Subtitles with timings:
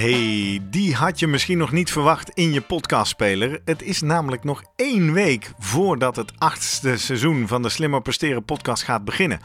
[0.00, 3.60] Hey, die had je misschien nog niet verwacht in je podcastspeler.
[3.64, 8.82] Het is namelijk nog één week voordat het achtste seizoen van de Slimmer Presteren podcast
[8.82, 9.40] gaat beginnen.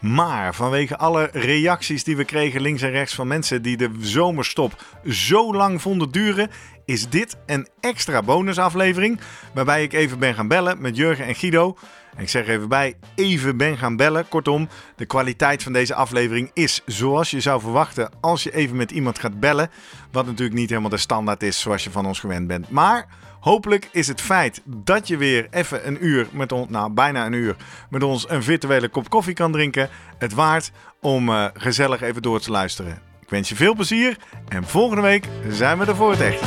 [0.00, 4.84] Maar vanwege alle reacties die we kregen links en rechts van mensen die de zomerstop
[5.08, 6.50] zo lang vonden duren,
[6.84, 9.20] is dit een extra bonusaflevering.
[9.54, 11.76] Waarbij ik even ben gaan bellen met Jurgen en Guido.
[12.16, 14.28] Ik zeg even bij, even ben gaan bellen.
[14.28, 18.90] Kortom, de kwaliteit van deze aflevering is zoals je zou verwachten als je even met
[18.90, 19.70] iemand gaat bellen.
[20.12, 22.70] Wat natuurlijk niet helemaal de standaard is zoals je van ons gewend bent.
[22.70, 23.06] Maar
[23.40, 27.32] hopelijk is het feit dat je weer even een uur met ons, nou bijna een
[27.32, 27.56] uur,
[27.90, 29.88] met ons een virtuele kop koffie kan drinken.
[30.18, 30.70] Het waard
[31.00, 33.02] om uh, gezellig even door te luisteren.
[33.20, 34.16] Ik wens je veel plezier
[34.48, 36.42] en volgende week zijn we er voor het echt.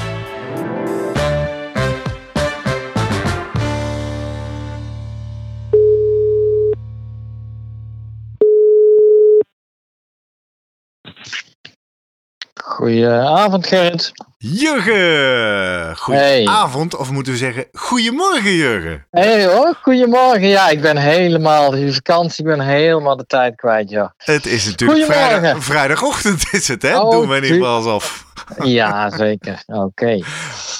[12.66, 14.12] Goedenavond, Gerrit.
[14.38, 15.98] Jurgen!
[15.98, 19.06] Goedenavond, of moeten we zeggen goedemorgen, Jurgen.
[19.12, 20.48] Hey hoor, goedemorgen.
[20.48, 24.14] Ja, ik ben helemaal, die vakantie, ik ben helemaal de tijd kwijt, ja.
[24.18, 27.00] Het is natuurlijk vrijdag, vrijdagochtend, is het, hè?
[27.00, 28.26] Oh, Doen we in ieder geval alsof.
[28.64, 29.64] Ja, zeker.
[29.68, 30.20] Oké.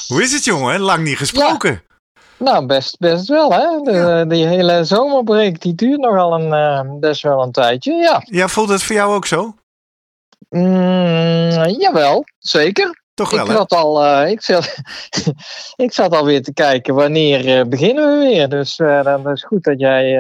[0.08, 0.80] Hoe is het, jongen?
[0.80, 1.84] Lang niet gesproken.
[2.38, 3.92] Nou, best, best wel, hè.
[3.92, 6.54] De, Die hele zomerbreek, die duurt nogal een,
[6.88, 8.22] uh, best wel een tijdje, ja.
[8.26, 9.56] Ja, voelt het voor jou ook zo?
[10.54, 13.02] Mm, jawel, zeker.
[13.14, 14.76] Toch wel, ik zat, al, uh, ik, zat,
[15.86, 18.50] ik zat alweer te kijken wanneer uh, beginnen we weer.
[18.50, 20.18] Dus uh, dan is goed dat jij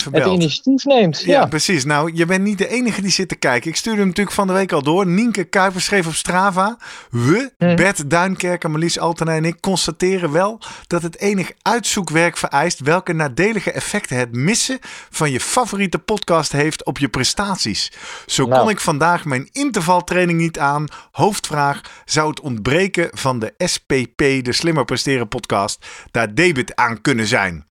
[0.00, 1.22] het initiatief neemt.
[1.22, 1.84] Ja, ja, precies.
[1.84, 3.70] Nou, je bent niet de enige die zit te kijken.
[3.70, 5.06] Ik stuurde hem natuurlijk van de week al door.
[5.06, 6.78] Nienke Kuiper schreef op Strava.
[7.10, 7.76] We, hm.
[7.76, 13.72] Bert Duinkerker, Marlies Altenay en ik constateren wel dat het enig uitzoekwerk vereist welke nadelige
[13.72, 14.78] effecten het missen
[15.10, 17.92] van je favoriete podcast heeft op je prestaties.
[18.26, 18.70] Zo kon nou.
[18.70, 20.86] ik vandaag mijn intervaltraining niet aan.
[21.10, 27.26] Hoofdvraag: zou het ontbreken van de SPP, de Slimmer Presteren podcast, daar debit aan kunnen
[27.26, 27.70] zijn?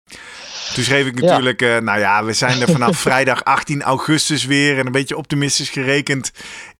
[0.74, 1.76] Toen schreef ik natuurlijk, ja.
[1.76, 4.78] Uh, nou ja, we zijn er vanaf vrijdag 18 augustus weer.
[4.78, 6.32] En een beetje optimistisch gerekend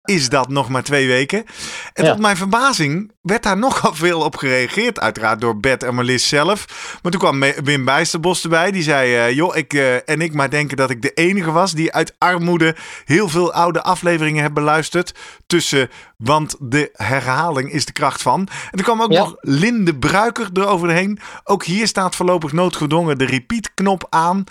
[0.06, 1.46] is dat nog maar twee weken.
[1.94, 5.00] En tot mijn verbazing werd daar nogal veel op gereageerd.
[5.00, 6.66] Uiteraard door Bert en Marlies zelf.
[7.02, 8.72] Maar toen kwam Wim Bijsterbos erbij.
[8.72, 11.74] Die zei, uh, joh, ik uh, en ik maar denken dat ik de enige was...
[11.74, 12.76] die uit armoede
[13.06, 15.14] heel veel oude afleveringen heb beluisterd.
[15.48, 18.48] Tussen, want de herhaling is de kracht van.
[18.72, 21.20] En er kwam ook nog Linde Bruiker eroverheen.
[21.44, 24.44] Ook hier staat voorlopig noodgedwongen de repeat-knop aan.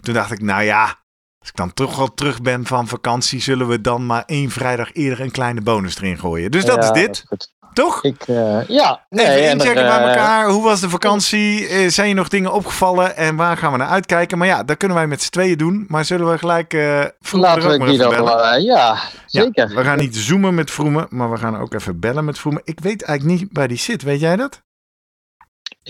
[0.00, 0.98] Toen dacht ik, nou ja,
[1.40, 4.92] als ik dan toch al terug ben van vakantie, zullen we dan maar één vrijdag
[4.92, 6.50] eerder een kleine bonus erin gooien.
[6.50, 7.24] Dus dat is dit.
[7.72, 8.04] toch?
[8.04, 9.06] Ik, uh, ja.
[9.08, 10.48] Nee, Even inchecken bij eh, elkaar.
[10.48, 11.68] Hoe was de vakantie?
[11.68, 13.16] Uh, zijn je nog dingen opgevallen?
[13.16, 14.38] En waar gaan we naar uitkijken?
[14.38, 15.84] Maar ja, dat kunnen wij met z'n tweeën doen.
[15.88, 18.62] Maar zullen we gelijk uh, Laten we Guido bellen?
[18.62, 19.68] ja, zeker.
[19.68, 22.62] Ja, we gaan niet zoomen met Vroemen, maar we gaan ook even bellen met Vroemen.
[22.64, 24.02] Ik weet eigenlijk niet waar die zit.
[24.02, 24.62] Weet jij dat?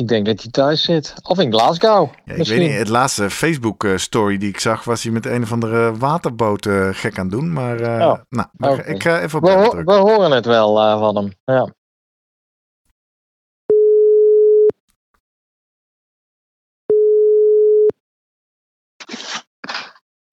[0.01, 1.15] Ik denk dat hij thuis zit.
[1.23, 2.11] Of in Glasgow.
[2.25, 2.73] Ja, ik weet niet.
[2.73, 7.19] Het laatste Facebook-story die ik zag, was hij met een of andere waterboot uh, gek
[7.19, 7.53] aan doen.
[7.53, 8.95] Maar, uh, oh, nou, okay.
[8.95, 11.33] ik ga even op we, ho we horen het wel uh, van hem.
[11.45, 11.75] Ja.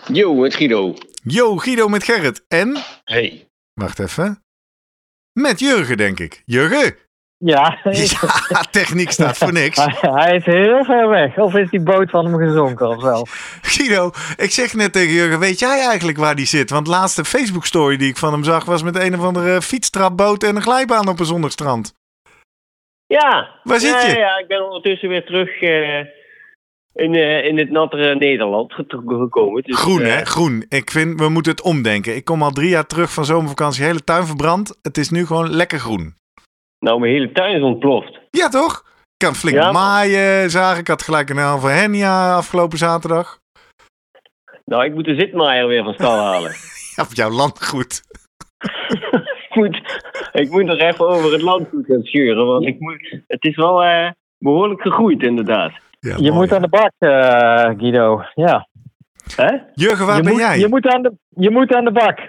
[0.08, 0.94] Yo, met Guido.
[1.24, 2.46] Yo, Guido met Gerrit.
[2.48, 2.78] En?
[3.04, 3.50] Hey.
[3.74, 4.44] Wacht even.
[5.32, 6.42] Met Jurgen, denk ik.
[6.46, 7.06] Jurgen!
[7.38, 7.80] Ja.
[8.50, 9.86] ja, techniek staat voor niks.
[10.02, 11.38] Hij is heel ver weg.
[11.38, 13.28] Of is die boot van hem gezonken of wel?
[13.62, 16.70] Guido, ik zeg net tegen Jurgen, weet jij eigenlijk waar die zit?
[16.70, 19.62] Want de laatste Facebook story die ik van hem zag was met een of andere
[19.62, 21.94] fietstrapboot en een glijbaan op een zondagstrand.
[23.08, 23.59] Ja.
[23.64, 24.18] Waar zit je?
[24.18, 25.98] Ja, ik ben ondertussen weer terug uh,
[26.94, 28.74] in, uh, in het nattere Nederland
[29.08, 29.64] gekomen.
[29.64, 30.25] Dus, groen, hè?
[30.25, 30.66] Groen.
[30.69, 32.16] Ik vind, we moeten het omdenken.
[32.16, 34.80] Ik kom al drie jaar terug van zomervakantie, hele tuin verbrand.
[34.81, 36.16] Het is nu gewoon lekker groen.
[36.80, 38.20] Nou, mijn hele tuin is ontploft.
[38.30, 38.84] Ja, toch?
[39.18, 39.72] Ik kan flink ja.
[39.72, 40.80] maaien, zagen.
[40.80, 43.40] Ik had gelijk een halve hernia afgelopen zaterdag.
[44.66, 46.51] Nou, ik moet de zitmaaier weer van stal halen.
[46.96, 48.01] ja, op jouw landgoed.
[49.48, 49.81] ik, moet,
[50.31, 52.46] ik moet nog even over het landgoed gaan schuren.
[52.46, 55.72] Want ik moet, het is wel uh, behoorlijk gegroeid, inderdaad.
[56.00, 58.24] Ja, je moet aan de bak, uh, Guido.
[58.34, 58.68] Ja.
[59.36, 59.57] Hè?
[59.74, 60.60] Jurgen, waar je ben moet, jij?
[60.60, 62.19] Je moet, aan de, je moet aan de bak.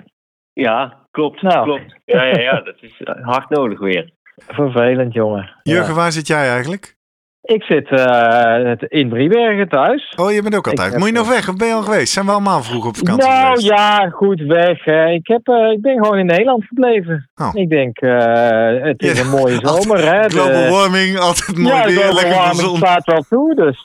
[0.52, 1.42] Ja, klopt.
[1.42, 1.64] Nou.
[1.64, 1.96] klopt.
[2.04, 4.12] Ja, ja, ja, dat is hard nodig weer.
[4.46, 5.50] Vervelend, jongen.
[5.62, 6.96] Jurgen, waar zit jij eigenlijk?
[7.42, 10.14] Ik zit uh, in Driebergen thuis.
[10.16, 10.96] Oh, je bent ook altijd.
[10.96, 12.12] Moet je nog weg of ben je al geweest?
[12.12, 13.66] Zijn we allemaal vroeg op vakantie Nou geweest?
[13.66, 14.86] ja, goed weg.
[14.86, 17.30] Ik, heb, uh, ik ben gewoon in Nederland gebleven.
[17.34, 17.50] Oh.
[17.52, 20.14] Ik denk, uh, het is ja, een mooie zomer.
[20.14, 22.76] hè, global de, warming, altijd mooi ja, weer, global lekker warming gezond.
[22.76, 23.54] staat wel toe.
[23.54, 23.84] Dus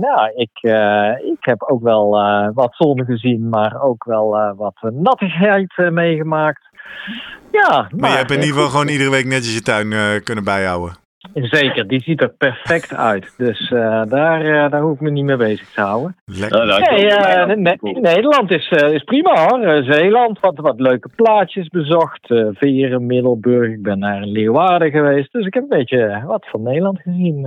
[0.00, 0.58] nou, ik,
[1.30, 2.10] ik heb ook wel
[2.54, 6.68] wat zon gezien, maar ook wel wat nattigheid meegemaakt.
[7.52, 10.44] Ja, maar, maar je hebt in ieder geval gewoon iedere week netjes je tuin kunnen
[10.44, 10.96] bijhouden.
[11.34, 13.34] Zeker, die ziet er perfect uit.
[13.36, 16.16] Dus uh, daar, uh, daar hoef ik me niet mee bezig te houden.
[16.24, 16.66] Lekker.
[16.66, 19.82] Nee, uh, ne Nederland is, is prima hoor.
[19.84, 22.26] Zeeland, wat, wat leuke plaatjes bezocht.
[22.52, 25.32] Veren, Middelburg, ik ben naar Leeuwarden geweest.
[25.32, 27.46] Dus ik heb een beetje wat van Nederland gezien.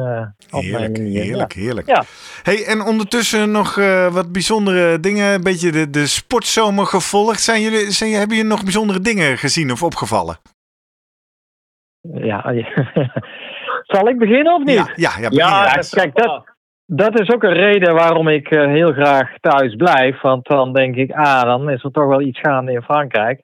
[0.52, 1.24] op heerlijk, mijn manier.
[1.24, 1.62] heerlijk, ja.
[1.62, 1.88] heerlijk.
[1.88, 2.04] Ja.
[2.44, 3.76] Hey, en ondertussen nog
[4.12, 5.34] wat bijzondere dingen.
[5.34, 7.42] Een beetje de, de sportzomer gevolgd.
[7.42, 10.38] Zijn jullie, zijn, hebben jullie nog bijzondere dingen gezien of opgevallen?
[12.02, 12.44] Ja,
[13.84, 14.76] Zal ik beginnen of niet?
[14.76, 16.44] Ja, ja, ja, ja kijk, dat,
[16.86, 20.22] dat is ook een reden waarom ik uh, heel graag thuis blijf.
[20.22, 23.42] Want dan denk ik, ah, dan is er toch wel iets gaande in Frankrijk.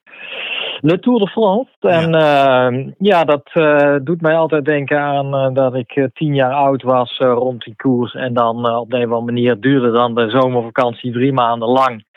[0.81, 1.71] Le Tour de France.
[1.79, 6.53] En ja, uh, ja dat uh, doet mij altijd denken aan dat ik tien jaar
[6.53, 8.13] oud was rond die koers.
[8.13, 12.07] En dan op een of andere manier duurde dan de zomervakantie drie maanden lang.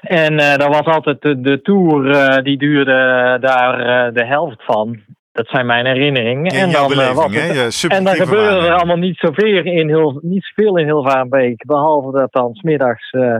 [0.00, 4.98] En dat was altijd de, de Tour, die duurde daar de helft van.
[5.34, 6.52] Dat zijn mijn herinneringen.
[6.52, 10.44] en dan, beleving, wat het, en dan gebeurde er allemaal niet zoveel in, heel, niet
[10.44, 11.64] zoveel in Hilvarenbeek.
[11.66, 13.36] Behalve dat dan smiddags uh,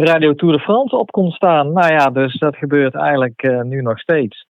[0.00, 1.72] Radio Tour de France op kon staan.
[1.72, 4.46] Nou ja, dus dat gebeurt eigenlijk uh, nu nog steeds.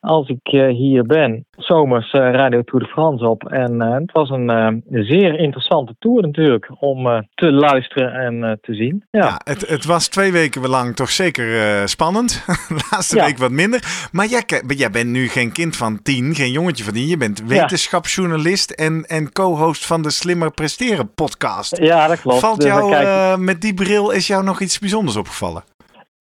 [0.00, 3.48] Als ik uh, hier ben, zomers Radio Tour de France op.
[3.48, 9.04] En het was een zeer interessante tour natuurlijk om te luisteren en te zien.
[9.10, 12.44] Ja, ja het, het, was twee weken lang toch zeker spannend.
[12.68, 13.24] De laatste ja.
[13.24, 14.08] week wat minder.
[14.12, 17.06] Maar jij, jij bent nu geen kind van tien, geen jongetje van tien.
[17.06, 21.76] Je bent wetenschapsjournalist en, en co-host van de Slimmer Presteren podcast.
[21.76, 22.40] Ja, dat klopt.
[22.40, 25.62] Valt jou dus met die bril, is jou nog iets bijzonders opgevallen?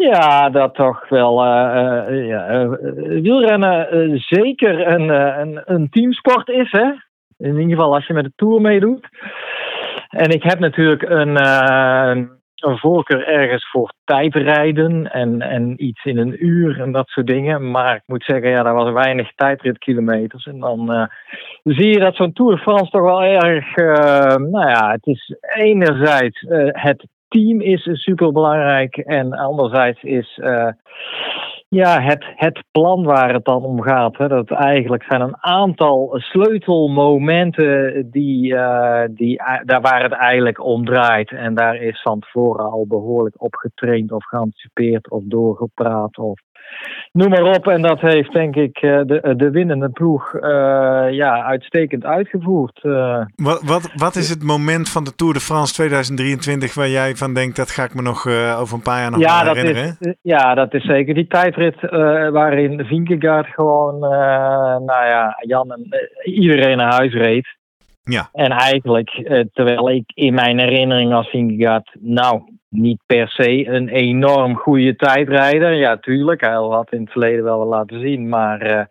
[0.07, 1.45] Ja, dat toch wel.
[1.45, 2.69] Uh, uh, ja, uh,
[3.21, 5.09] wielrennen zeker een,
[5.39, 6.91] een, een, teamsport is, hè?
[7.38, 9.07] In ieder geval als je met de Tour meedoet.
[10.09, 11.45] En ik heb natuurlijk een,
[12.56, 17.71] een voorkeur ergens voor tijdrijden en, en iets in een uur en dat soort dingen.
[17.71, 20.45] Maar ik moet zeggen, ja, daar was weinig tijdritkilometers.
[20.45, 21.09] En dan
[21.63, 23.75] zie je dat zo'n Tour de France toch wel erg,
[24.38, 28.97] nou ja, het is enerzijds het team is super belangrijk.
[28.97, 30.69] En anderzijds is uh,
[31.69, 34.17] ja, het, het plan waar het dan om gaat.
[34.17, 40.85] Hè, dat eigenlijk zijn een aantal sleutelmomenten die, uh, die, daar waar het eigenlijk om
[40.85, 41.31] draait.
[41.31, 46.39] En daar is van tevoren al behoorlijk op getraind of geanticipeerd of doorgepraat of
[47.12, 47.68] noem maar op.
[47.68, 50.42] En dat heeft denk ik de, de winnende ploeg uh,
[51.12, 52.80] ja, uitstekend uitgevoerd.
[52.83, 57.16] Uh, wat, wat, wat is het moment van de Tour de France 2023 waar jij
[57.16, 59.56] van denkt dat ga ik me nog uh, over een paar jaar nog ja, dat
[59.56, 59.98] herinneren?
[60.00, 61.75] Is, ja, dat is zeker die tijdrit
[62.31, 64.00] waarin Vingegaard gewoon,
[64.86, 65.88] nou ja, Jan en
[66.24, 67.57] iedereen naar huis reed.
[68.04, 68.30] Ja.
[68.33, 69.10] En eigenlijk,
[69.54, 75.74] terwijl ik in mijn herinnering als Vingegaard, nou, niet per se een enorm goede tijdrijder.
[75.74, 76.42] Ja, tuurlijk.
[76.42, 78.30] Hij had in het verleden wel wat laten zien.
[78.30, 78.81] Maar uh,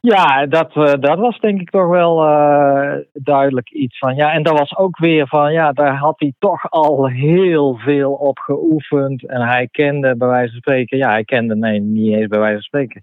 [0.00, 4.14] ja, dat, uh, dat was denk ik toch wel uh, duidelijk iets van.
[4.14, 8.12] Ja, en dat was ook weer van, ja, daar had hij toch al heel veel
[8.12, 9.26] op geoefend.
[9.26, 12.54] En hij kende bij wijze van spreken, ja, hij kende, nee, niet eens bij wijze
[12.54, 13.02] van spreken.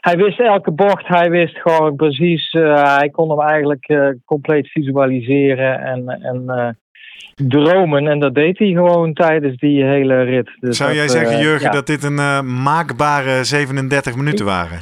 [0.00, 6.08] Hij wist elke bocht, hij wist gewoon precies, hij kon hem eigenlijk compleet visualiseren en,
[6.08, 6.76] en
[7.34, 8.06] dromen.
[8.06, 10.50] En dat deed hij gewoon tijdens die hele rit.
[10.60, 11.72] Dus Zou dat, jij zeggen, uh, Jurgen, ja.
[11.72, 14.78] dat dit een uh, maakbare 37 minuten waren?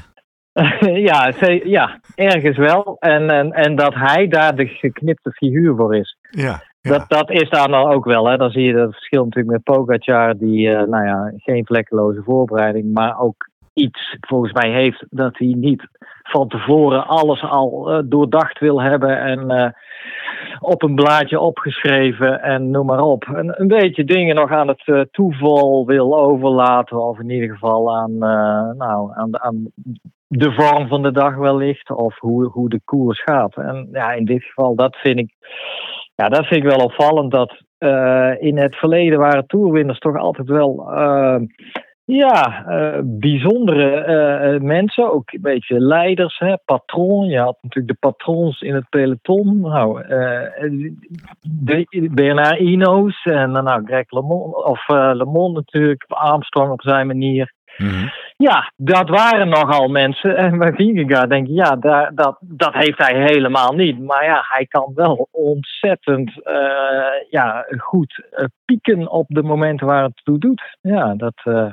[1.09, 1.33] ja,
[1.65, 2.97] ja, ergens wel.
[2.99, 6.17] En, en, en dat hij daar de geknipte figuur voor is.
[6.31, 6.91] Ja, ja.
[6.91, 8.29] Dat, dat is daar dan ook wel.
[8.29, 8.37] Hè.
[8.37, 12.93] Dan zie je dat verschil natuurlijk met Pogacar, die uh, nou ja, geen vlekkeloze voorbereiding,
[12.93, 15.89] maar ook iets volgens mij heeft dat hij niet
[16.23, 19.69] van tevoren alles al uh, doordacht wil hebben en uh,
[20.61, 23.25] op een blaadje opgeschreven en noem maar op.
[23.25, 27.97] En een beetje dingen nog aan het uh, toeval wil overlaten, of in ieder geval
[27.97, 28.19] aan,
[28.77, 29.73] nou, aan, aan
[30.27, 33.57] de vorm van de dag wellicht, of hoe, hoe de koers gaat.
[33.57, 35.35] En ja, in dit geval, dat vind ik,
[36.15, 37.63] ja, dat vind ik wel opvallend dat
[38.41, 40.91] in het verleden waren toerwinners toch altijd wel
[42.05, 44.07] ja, uh, bijzondere
[44.55, 47.27] uh, mensen, ook een beetje leiders, hè, patroon.
[47.27, 49.61] Je had natuurlijk de patrons in het peloton.
[49.61, 50.89] Nou, uh,
[51.41, 57.53] de, Bernard Ino's en nou, Greg LeMond, of LeMond natuurlijk, Armstrong op zijn manier.
[57.77, 58.11] Mm -hmm.
[58.37, 60.37] ja, dat waren nogal mensen.
[60.37, 63.99] En bij Vingegaard denk ik, ja, daar, dat, dat heeft hij helemaal niet.
[63.99, 66.33] Maar ja, hij kan wel ontzettend
[67.31, 68.25] ja, goed
[68.65, 70.77] pieken op de momenten waar het toe doet.
[70.81, 71.71] Ja, dat...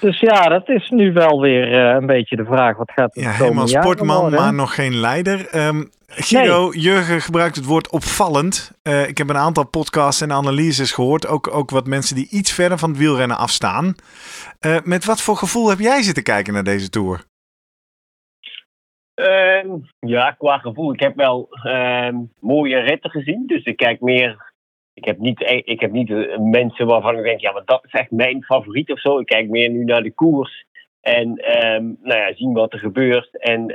[0.00, 2.76] Dus ja, dat is nu wel weer een beetje de vraag.
[2.76, 5.66] Wat gaat Ja, helemaal sportman, maar nog geen leider.
[5.66, 8.72] Um, Guido, Jurgen gebruikt het woord opvallend.
[8.82, 11.26] Uh, ik heb een aantal podcasts en analyses gehoord.
[11.26, 13.94] Ook, ook wat mensen die iets verder van het wielrennen afstaan.
[14.66, 17.24] Uh, met wat voor gevoel heb jij zitten kijken naar deze Tour?
[19.14, 20.92] Uh, ja, qua gevoel.
[20.92, 23.46] Ik heb wel ehm, mooie ritten gezien.
[23.46, 24.52] Dus ik kijk meer...
[24.94, 27.40] Ik heb, niet, e- ik heb niet eh, mensen waarvan ik denk...
[27.40, 29.18] Ja, maar dat is echt mijn favoriet of zo.
[29.18, 30.66] Ik kijk meer nu naar de koers.
[31.00, 31.28] En
[31.74, 33.38] um, nou ja, zien wat er gebeurt.
[33.38, 33.66] En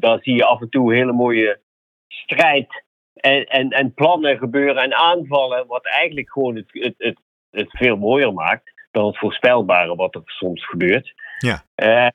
[0.00, 1.60] dan zie je af en toe hele mooie
[2.08, 2.84] strijd
[3.14, 7.18] en, en, en plannen gebeuren en aanvallen, wat eigenlijk gewoon het, het, het,
[7.50, 11.14] het veel mooier maakt dan het voorspelbare wat er soms gebeurt.
[11.38, 11.62] Ja.
[11.82, 12.08] Uh,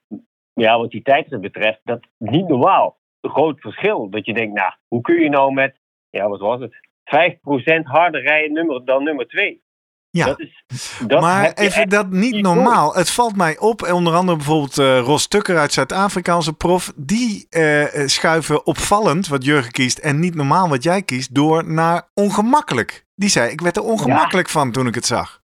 [0.54, 2.98] ja, wat die tijdrit betreft, dat is niet normaal.
[3.22, 4.10] Een groot verschil.
[4.10, 5.80] Dat je denkt, nou, hoe kun je nou met,
[6.10, 6.83] ja, wat was het?
[7.04, 9.62] 5% harder rijden nummer, dan nummer 2.
[10.10, 12.94] Ja, dat is, dat maar even dat niet normaal.
[12.94, 16.94] Het valt mij op, onder andere bijvoorbeeld uh, Ros Tukker uit Zuid-Afrika, onze prof.
[16.96, 22.10] Die uh, schuiven opvallend wat Jurgen kiest en niet normaal wat jij kiest door naar
[22.14, 23.06] ongemakkelijk.
[23.16, 24.54] Die zei, ik werd er ongemakkelijk ja.
[24.54, 25.42] van toen ik het zag.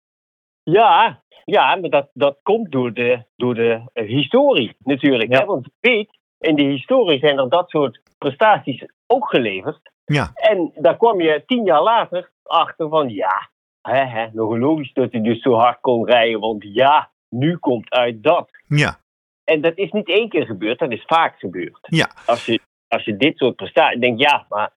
[0.63, 5.33] Ja, ja maar dat, dat komt door de, door de historie natuurlijk.
[5.33, 5.39] Ja.
[5.39, 5.45] Hè?
[5.45, 9.91] Want weet, in de historie zijn er dat soort prestaties ook geleverd.
[10.05, 10.31] Ja.
[10.35, 13.51] En daar kwam je tien jaar later achter van ja,
[13.81, 16.41] hè, hè, nog logisch dat hij dus zo hard kon rijden.
[16.41, 18.51] Want ja, nu komt uit dat.
[18.69, 18.99] Ja.
[19.45, 21.79] En dat is niet één keer gebeurd, dat is vaak gebeurd.
[21.81, 22.11] Ja.
[22.27, 24.01] Als je, als je dit soort prestaties...
[24.01, 24.75] denk ja, maar...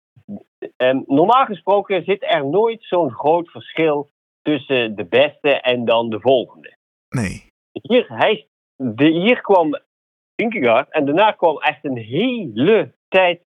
[0.77, 4.09] Um, normaal gesproken zit er nooit zo'n groot verschil
[4.41, 6.77] tussen de beste en dan de volgende.
[7.09, 7.47] Nee.
[7.71, 9.79] Hier, hij, de, hier kwam
[10.39, 13.41] Vinkegaard en daarna kwam echt een hele tijd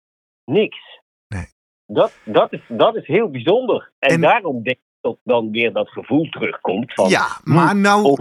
[0.45, 1.01] niks.
[1.29, 1.47] Nee.
[1.87, 3.93] Dat, dat, is, dat is heel bijzonder.
[3.99, 6.95] En, en daarom denk tot dan weer dat gevoel terugkomt.
[6.95, 8.17] Van, ja, maar nou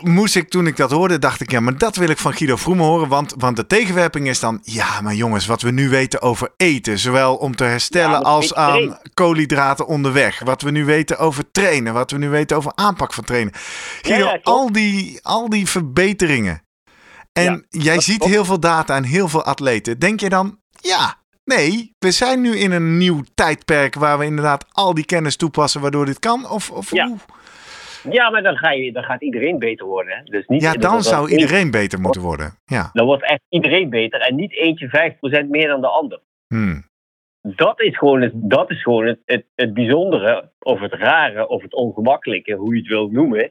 [0.00, 2.56] moest ik toen ik dat hoorde, dacht ik, ja, maar dat wil ik van Guido
[2.56, 3.08] Vroemen horen.
[3.08, 6.98] Want, want de tegenwerping is dan, ja, maar jongens, wat we nu weten over eten,
[6.98, 10.40] zowel om te herstellen ja, als aan koolhydraten onderweg.
[10.44, 13.52] Wat we nu weten over trainen, wat we nu weten over aanpak van trainen.
[14.02, 16.62] Guido, ja, al, die, al die verbeteringen.
[17.32, 19.98] En jij ziet heel veel data en heel veel atleten.
[19.98, 24.66] Denk je dan, ja, Nee, we zijn nu in een nieuw tijdperk waar we inderdaad
[24.72, 26.50] al die kennis toepassen waardoor dit kan?
[26.50, 27.16] Of, of ja.
[28.10, 30.16] Ja, maar dan, ga je, dan gaat iedereen beter worden.
[30.16, 30.22] Hè?
[30.22, 32.54] Dus niet, ja, dan zou iedereen beter moeten worden.
[32.64, 32.90] Ja.
[32.92, 35.12] Dan wordt echt iedereen beter en niet eentje
[35.44, 36.20] 5% meer dan de ander.
[36.46, 36.84] Hmm.
[37.40, 41.62] Dat is gewoon, het, dat is gewoon het, het, het bijzondere, of het rare, of
[41.62, 43.50] het ongemakkelijke, hoe je het wilt noemen,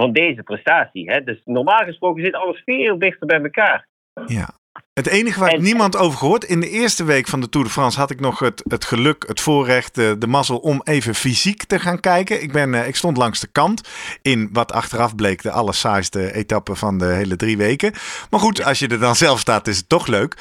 [0.00, 1.10] van deze prestatie.
[1.10, 1.24] Hè?
[1.24, 3.86] Dus normaal gesproken zit alles veel dichter bij elkaar.
[4.26, 4.48] Ja.
[4.92, 6.44] Het enige waar ik niemand over gehoord.
[6.44, 9.24] In de eerste week van de Tour de France had ik nog het, het geluk,
[9.26, 12.42] het voorrecht, de, de mazzel om even fysiek te gaan kijken.
[12.42, 13.88] Ik, ben, ik stond langs de kant
[14.22, 17.92] in wat achteraf bleek de allersaaiste etappe van de hele drie weken.
[18.30, 20.36] Maar goed, als je er dan zelf staat, is het toch leuk.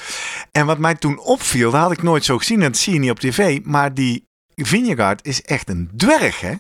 [0.51, 2.61] En wat mij toen opviel, dat had ik nooit zo gezien.
[2.61, 3.59] En dat zie je niet op tv.
[3.63, 6.53] Maar die Vingegaard is echt een dwerg, hè?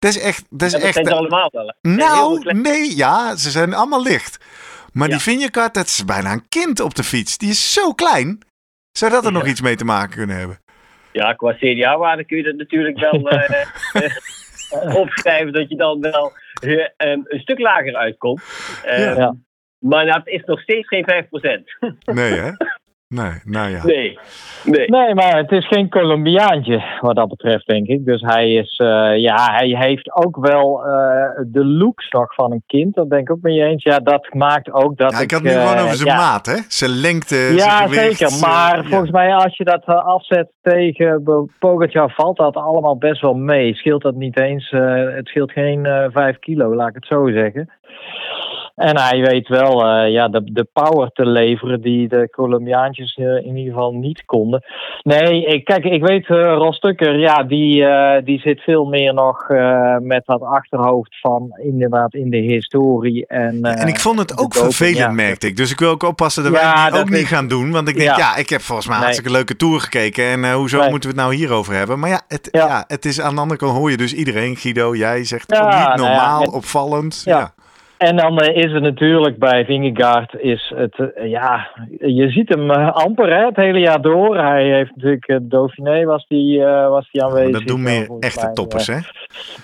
[0.00, 0.44] Dat is echt.
[0.50, 0.94] Dat is dat echt.
[0.94, 1.74] Zijn ze allemaal wel.
[1.82, 4.44] Nou, nee, ja, ze zijn allemaal licht.
[4.92, 7.38] Maar die Vinjekart, dat is bijna een kind op de fiets.
[7.38, 8.38] Die is zo klein.
[8.92, 10.60] Zou dat er nog iets mee te maken kunnen hebben?
[11.12, 16.32] Ja, qua CDA-waarde kun je dat natuurlijk wel uh, opschrijven dat je dan wel
[16.64, 18.42] uh, een stuk lager uitkomt.
[18.84, 19.34] Ja.
[19.78, 21.88] Maar dat is nog steeds geen 5%.
[22.04, 22.50] nee, hè?
[23.14, 23.84] Nee, nou ja.
[23.84, 24.18] Nee,
[24.64, 24.88] nee.
[24.88, 28.04] nee, maar het is geen Colombiaantje wat dat betreft, denk ik.
[28.04, 30.92] Dus hij is, uh, ja, hij heeft ook wel uh,
[31.46, 32.94] de looks nog van een kind.
[32.94, 33.82] Dat denk ik ook met je eens.
[33.82, 35.12] Ja, dat maakt ook dat.
[35.12, 36.16] Ja, ik, ik had nu uh, gewoon over zijn ja.
[36.16, 36.56] maat, hè?
[36.68, 37.36] Zijn lengte.
[37.36, 38.38] Ja, zijn zeker.
[38.40, 41.22] Maar volgens mij, als je dat afzet tegen
[41.58, 43.74] Pogacar, valt dat allemaal best wel mee.
[43.74, 44.70] Scheelt dat niet eens?
[44.70, 47.70] het scheelt geen vijf kilo, laat ik het zo zeggen.
[48.74, 53.36] En hij weet wel uh, ja, de, de power te leveren die de Colombiaantjes uh,
[53.36, 54.64] in ieder geval niet konden.
[55.02, 57.84] Nee, ik, kijk, ik weet, uh, Ros Tucker, ja, die,
[58.24, 59.48] die zit veel meer nog
[59.98, 63.26] met dat achterhoofd van inderdaad in de historie.
[63.26, 65.10] En, en ik vond het ook vervelend, ja.
[65.10, 65.56] merkte ik.
[65.56, 67.70] Dus ik wil ook oppassen dat ja, wij het ook niet gaan doen.
[67.70, 69.12] Want ik denk, ja, ja ik heb volgens mij een nee.
[69.12, 70.24] hartstikke leuke tour gekeken.
[70.24, 70.90] En hoezo nee.
[70.90, 71.98] moeten we het nou hierover hebben?
[71.98, 72.84] Maar ja het, ja.
[72.86, 74.56] het is aan de andere kant hoor je dus iedereen.
[74.56, 75.60] Guido, jij zegt niet
[75.94, 77.22] normaal, nou opvallend.
[77.24, 77.52] ja.
[78.00, 82.70] En dan uh, is het natuurlijk bij Vingegaard, is het, uh, ja, je ziet hem
[82.70, 84.36] uh, amper hè, het hele jaar door.
[84.38, 87.52] Hij heeft natuurlijk, Dauphiné was die, was die aanwezig.
[87.52, 88.98] Dat doen meer echte mij, toppers, hè?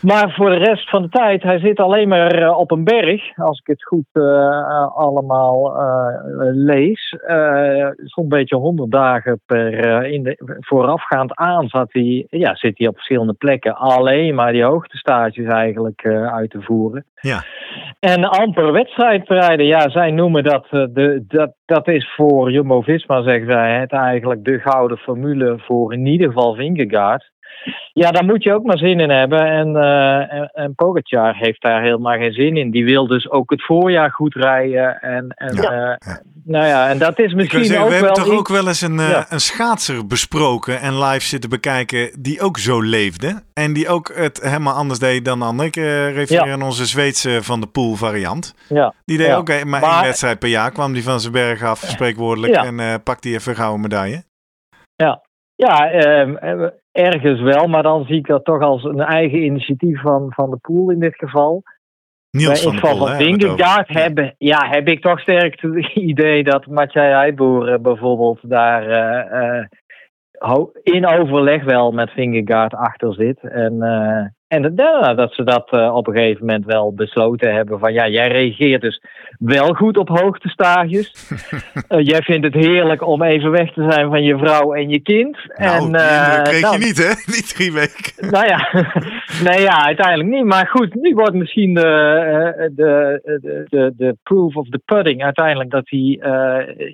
[0.01, 3.37] Maar voor de rest van de tijd, hij zit alleen maar eh, op een berg.
[3.39, 6.15] Als ik het goed uh, allemaal uh,
[6.53, 7.15] lees.
[7.97, 10.05] Zo'n beetje 100 dagen per.
[10.05, 13.77] in de, voorafgaand aan zat hij, ja, zit hij op verschillende plekken.
[13.77, 17.05] Alleen maar die hoogtestages eigenlijk uit te voeren.
[17.21, 17.43] Ja.
[18.01, 19.67] En amper wedstrijd rijden.
[19.67, 20.67] Ja, zij noemen dat.
[20.71, 23.81] de, dat, dat is voor Jumbo Visma, zeggen zij.
[23.81, 27.31] Het eigenlijk de gouden formule voor in ieder geval Vingegaard.
[27.93, 29.47] Ja, daar moet je ook maar zin in hebben.
[29.47, 32.71] En, uh, en, en Pogacar heeft daar helemaal geen zin in.
[32.71, 35.01] Die wil dus ook het voorjaar goed rijden.
[35.01, 35.99] En, en, ja.
[36.07, 38.01] Uh, Nou ja, en dat is misschien zeggen, ook we wel...
[38.01, 42.23] We hebben toch ook wel eens een, uh, een schaatser besproken en live zitten bekijken
[42.23, 43.43] die ook zo leefde.
[43.55, 45.67] En die ook het helemaal anders deed dan ander.
[45.67, 48.55] Ik refereer aan onze Zweedse Van de Poel variant.
[48.69, 48.95] Ja.
[49.05, 50.71] Die deed ook maar, maar één wedstrijd per jaar.
[50.71, 52.55] Kwam die van zijn berg af, spreekwoordelijk.
[52.55, 54.25] En pakte die even een gouden medaille.
[54.97, 55.23] Ja,
[55.57, 60.33] ja, eh, ergens wel, maar dan zie ik dat toch als een eigen initiatief van,
[60.33, 61.63] van de pool in dit geval.
[62.31, 66.67] Niels van, in geval van Vingegaard hebben, ja, heb ik toch sterk het idee dat
[66.67, 73.39] Mathieu Heidboer bijvoorbeeld daar uh, in overleg wel met Vingegaard achter zit.
[73.41, 77.79] En, uh, en ja, dat ze dat uh, op een gegeven moment wel besloten hebben
[77.79, 79.03] van ja, jij reageert dus
[79.39, 81.31] wel goed op hoogtestages.
[81.89, 85.01] uh, jij vindt het heerlijk om even weg te zijn van je vrouw en je
[85.01, 85.39] kind.
[85.57, 88.31] Nou, en, uh, kreeg je niet hè, die drie weken.
[88.31, 88.69] Nou ja,
[89.51, 90.45] nee ja, uiteindelijk niet.
[90.45, 95.71] Maar goed, nu wordt misschien de, de, de, de, de proof of the pudding uiteindelijk
[95.71, 96.21] dat hij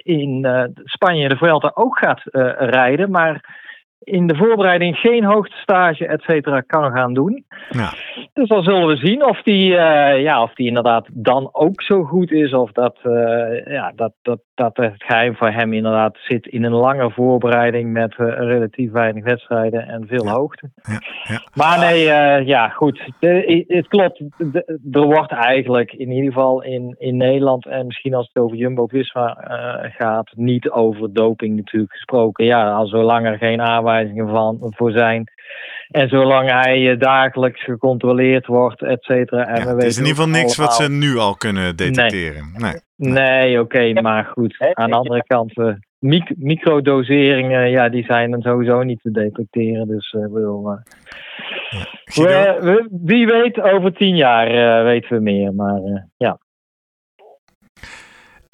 [0.03, 0.47] in
[0.85, 2.21] Spanje de Vuelta ook gaat
[2.59, 3.11] rijden.
[3.11, 3.61] Maar
[4.05, 7.45] in de voorbereiding geen hoogtestage, et cetera, kan gaan doen.
[7.71, 7.93] Ja.
[8.33, 12.03] Dus dan zullen we zien of die, uh, ja, of die inderdaad dan ook zo
[12.03, 12.53] goed is.
[12.53, 16.73] Of dat, uh, ja, dat, dat, dat het geheim voor hem inderdaad zit in een
[16.73, 20.33] lange voorbereiding met uh, relatief weinig wedstrijden en veel ja.
[20.33, 20.71] hoogte.
[20.83, 21.01] Ja.
[21.23, 21.41] Ja.
[21.55, 22.05] Maar nee,
[22.47, 23.11] ja, goed.
[23.21, 24.23] De, het klopt.
[24.37, 28.57] De, er wordt eigenlijk in ieder geval in, in Nederland en misschien als het over
[28.57, 29.37] Jumbo-Visma
[29.99, 32.45] gaat, niet over doping natuurlijk gesproken.
[32.45, 33.61] Ja, al zolang er geen
[33.93, 35.25] aanwijzingen van voor zijn.
[35.89, 39.47] En zolang hij dagelijks gecontroleerd wordt, et cetera.
[39.47, 42.53] En ja, het is in ieder geval niks wat ze nu al kunnen detecteren.
[42.59, 43.13] Nee, nee.
[43.13, 44.57] nee oké, okay, maar goed.
[44.73, 49.89] Aan de andere kant, uh, mic microdoseringen, ja, die zijn dan sowieso niet te detecteren.
[49.89, 50.79] Dus uh, wil, uh,
[52.05, 52.55] ja.
[52.55, 55.55] we, we, wie weet, over tien jaar weten we meer.
[55.55, 56.39] Maar ja.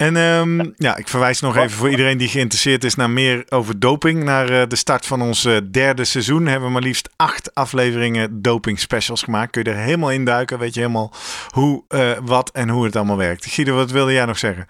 [0.07, 3.79] En um, ja, ik verwijs nog even voor iedereen die geïnteresseerd is naar meer over
[3.79, 4.23] doping.
[4.23, 8.41] Naar uh, de start van ons uh, derde seizoen hebben we maar liefst acht afleveringen
[8.41, 9.51] doping specials gemaakt.
[9.51, 11.11] Kun je er helemaal induiken, weet je helemaal
[11.53, 13.45] hoe, uh, wat en hoe het allemaal werkt.
[13.45, 14.65] Guido, wat wilde jij nog zeggen?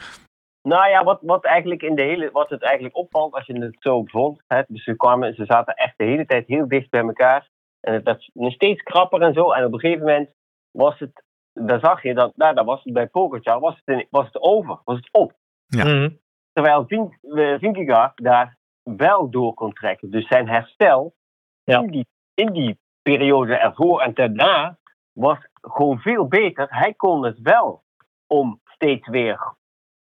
[0.62, 3.76] Nou ja, wat, wat, eigenlijk in de hele, wat het eigenlijk opvalt als je het
[3.80, 4.42] zo vond.
[4.48, 7.50] Hè, dus ze, kwamen, ze zaten echt de hele tijd heel dicht bij elkaar.
[7.80, 9.52] En het werd steeds krapper en zo.
[9.52, 10.30] En op een gegeven moment
[10.72, 11.24] was het
[11.66, 14.80] daar zag je dat, nou, dat was het bij Pogacar, was het, was het over,
[14.84, 15.34] was het op.
[15.66, 15.86] Ja.
[15.86, 16.20] Mm.
[16.54, 17.18] Terwijl Vink,
[17.60, 20.12] Vingegaard daar wel door kon trekken.
[20.12, 21.16] Dus zijn herstel
[21.64, 21.80] ja.
[21.80, 24.78] in, die, in die periode ervoor en daarna
[25.14, 26.68] was gewoon veel beter.
[26.70, 27.84] Hij kon het wel
[28.28, 29.54] om steeds weer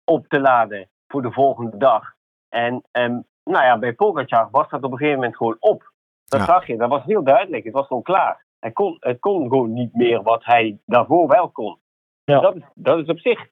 [0.05, 2.15] op te laden voor de volgende dag.
[2.49, 5.93] En, en nou ja, bij Pogacar was dat op een gegeven moment gewoon op.
[6.25, 6.47] Dat Ja.
[6.47, 7.65] zag je, dat was heel duidelijk.
[7.65, 8.45] Het was gewoon klaar.
[8.61, 11.79] Hij kon, het kon gewoon niet meer wat hij daarvoor wel kon.
[12.25, 12.41] Ja.
[12.41, 13.47] Dat, is, dat is op zich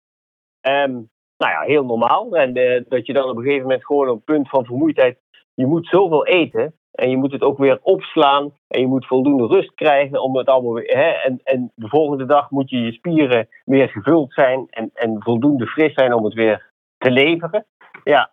[0.61, 0.93] ehm,
[1.37, 2.37] nou ja, heel normaal.
[2.37, 5.19] En eh, dat je dan op een gegeven moment gewoon op het punt van vermoeidheid.
[5.55, 6.75] Je moet zoveel eten.
[6.91, 8.53] En je moet het ook weer opslaan.
[8.69, 10.97] En je moet voldoende rust krijgen om het allemaal weer.
[10.97, 14.67] Hè, en, en de volgende dag moet je je spieren weer gevuld zijn.
[14.71, 17.67] En, en voldoende fris zijn om het weer te leveren.
[18.05, 18.33] Ja,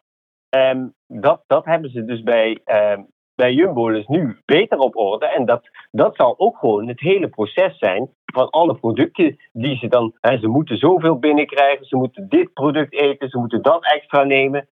[0.49, 3.01] ehm, dat, dat hebben ze dus bij, ehm,
[3.36, 5.26] bij Jumbo dus nu beter op orde.
[5.26, 9.88] En dat, dat zal ook gewoon het hele proces zijn van alle producten die ze
[9.88, 10.13] dan.
[10.19, 14.67] Hè, ze moeten zoveel binnenkrijgen, ze moeten dit product eten, ze moeten dat extra nemen.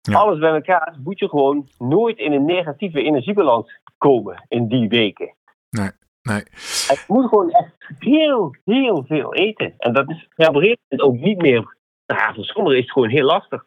[0.00, 0.18] Ja.
[0.18, 5.34] Alles bij elkaar moet je gewoon nooit in een negatieve energiebalans komen in die weken.
[5.70, 5.90] Nee.
[6.86, 9.74] Het moet gewoon echt heel, heel veel eten.
[9.78, 11.76] En dat is ja, op een gegeven moment ook niet meer.
[12.06, 13.64] Nou, ja, voor sommigen is het gewoon heel lastig.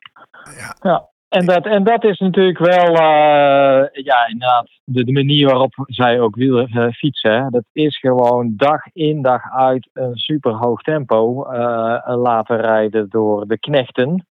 [1.31, 6.19] En dat, en dat is natuurlijk wel, uh, ja, inderdaad, de, de, manier waarop zij
[6.19, 7.31] ook wiel uh, fietsen.
[7.31, 7.49] Hè.
[7.49, 13.47] Dat is gewoon dag in dag uit een super hoog tempo uh, laten rijden door
[13.47, 14.27] de knechten.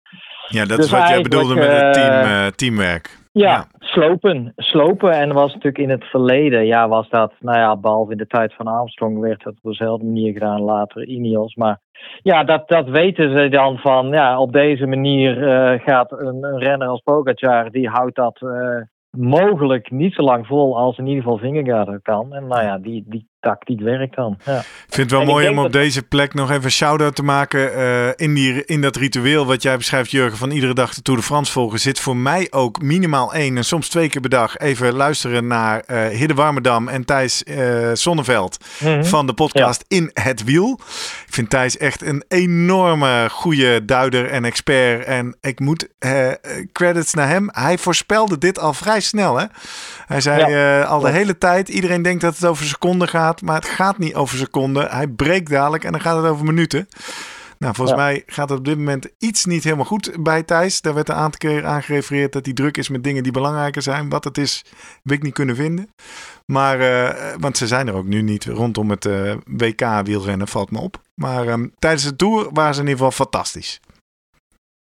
[0.47, 3.17] Ja, dat Dus is wat jij bedoelde met het team, eh, teamwerk.
[3.31, 3.65] Ja, Ja.
[3.79, 4.53] slopen.
[4.55, 5.11] Slopen.
[5.11, 8.53] En was natuurlijk in het verleden, ja, was dat, nou ja, behalve in de tijd
[8.53, 11.55] van Armstrong werd dat op dezelfde manier gedaan, later Ineos.
[11.55, 11.79] Maar
[12.21, 16.59] ja, dat, dat weten ze dan van, ja, op deze manier eh, gaat een, een
[16.59, 18.81] renner als Pogacar, die houdt dat eh,
[19.17, 22.33] mogelijk niet zo lang vol als in ieder geval Vingegaard kan.
[22.33, 24.37] En nou ja, die, die tactiek werkt dan.
[24.45, 24.59] Ja.
[24.59, 27.77] Ik vind het wel mooi om op deze plek nog even een shout-out te maken.
[27.77, 31.19] Uh, in, die, in dat ritueel wat jij beschrijft, Jurgen, van iedere dag de Tour
[31.19, 34.57] de France volgen, zit voor mij ook minimaal één en soms twee keer per dag
[34.57, 39.05] even luisteren naar uh, Hidde Warmerdam en Thijs uh, Sonneveld mm -hmm.
[39.05, 40.79] van de podcast In het Wiel.
[41.27, 45.05] Ik vind Thijs echt een enorme goede duider en expert.
[45.05, 45.87] En ik moet
[46.71, 47.49] credits naar hem.
[47.51, 49.37] Hij voorspelde dit al vrij snel.
[49.37, 49.45] Hè?
[50.05, 50.81] Hij zei ja.
[50.81, 54.15] al de hele tijd, iedereen denkt dat het over seconden gaat maar het gaat niet
[54.15, 54.89] over seconden.
[54.89, 56.87] Hij breekt dadelijk en dan gaat het over minuten.
[57.59, 60.81] Nou, volgens mij gaat het op dit moment iets niet helemaal goed bij Thijs.
[60.81, 63.81] Daar werd een aantal keer aan gerefereerd dat hij druk is met dingen die belangrijker
[63.81, 64.09] zijn.
[64.09, 64.65] Wat het is,
[65.03, 65.87] heb ik niet kunnen vinden.
[66.45, 70.71] Maar, uh, want ze zijn er ook nu niet rondom het uh, WK wielrennen, valt
[70.71, 70.97] me op.
[71.15, 73.79] Maar um, tijdens de Tour waren ze in ieder geval fantastisch.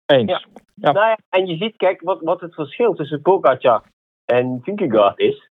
[0.07, 0.31] Eens.
[0.31, 0.47] Ja.
[0.75, 0.93] ja.
[0.93, 3.83] Nou ja, en je ziet, kijk, wat, wat het verschil tussen Pogacar
[4.25, 5.49] en Vingegaard is.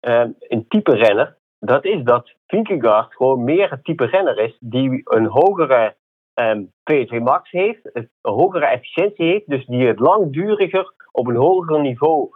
[0.00, 5.00] Um, een type renner dat is dat Vinkegaard gewoon meer het type renner is die
[5.04, 5.96] een hogere
[6.34, 11.80] um, VO2 max heeft, een hogere efficiëntie heeft, dus die het langduriger op een hoger
[11.80, 12.28] niveau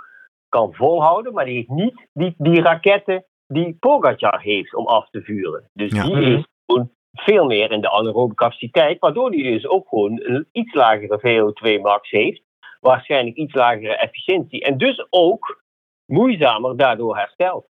[0.48, 5.22] kan volhouden, maar die heeft niet die, die raketten die Pogacar heeft om af te
[5.22, 5.70] vuren.
[5.72, 10.20] Dus die is gewoon veel meer in de anaerobe capaciteit, waardoor hij dus ook gewoon
[10.22, 12.42] een iets lagere VO2 max heeft,
[12.80, 15.62] waarschijnlijk iets lagere efficiëntie en dus ook
[16.06, 17.70] moeizamer daardoor herstelt.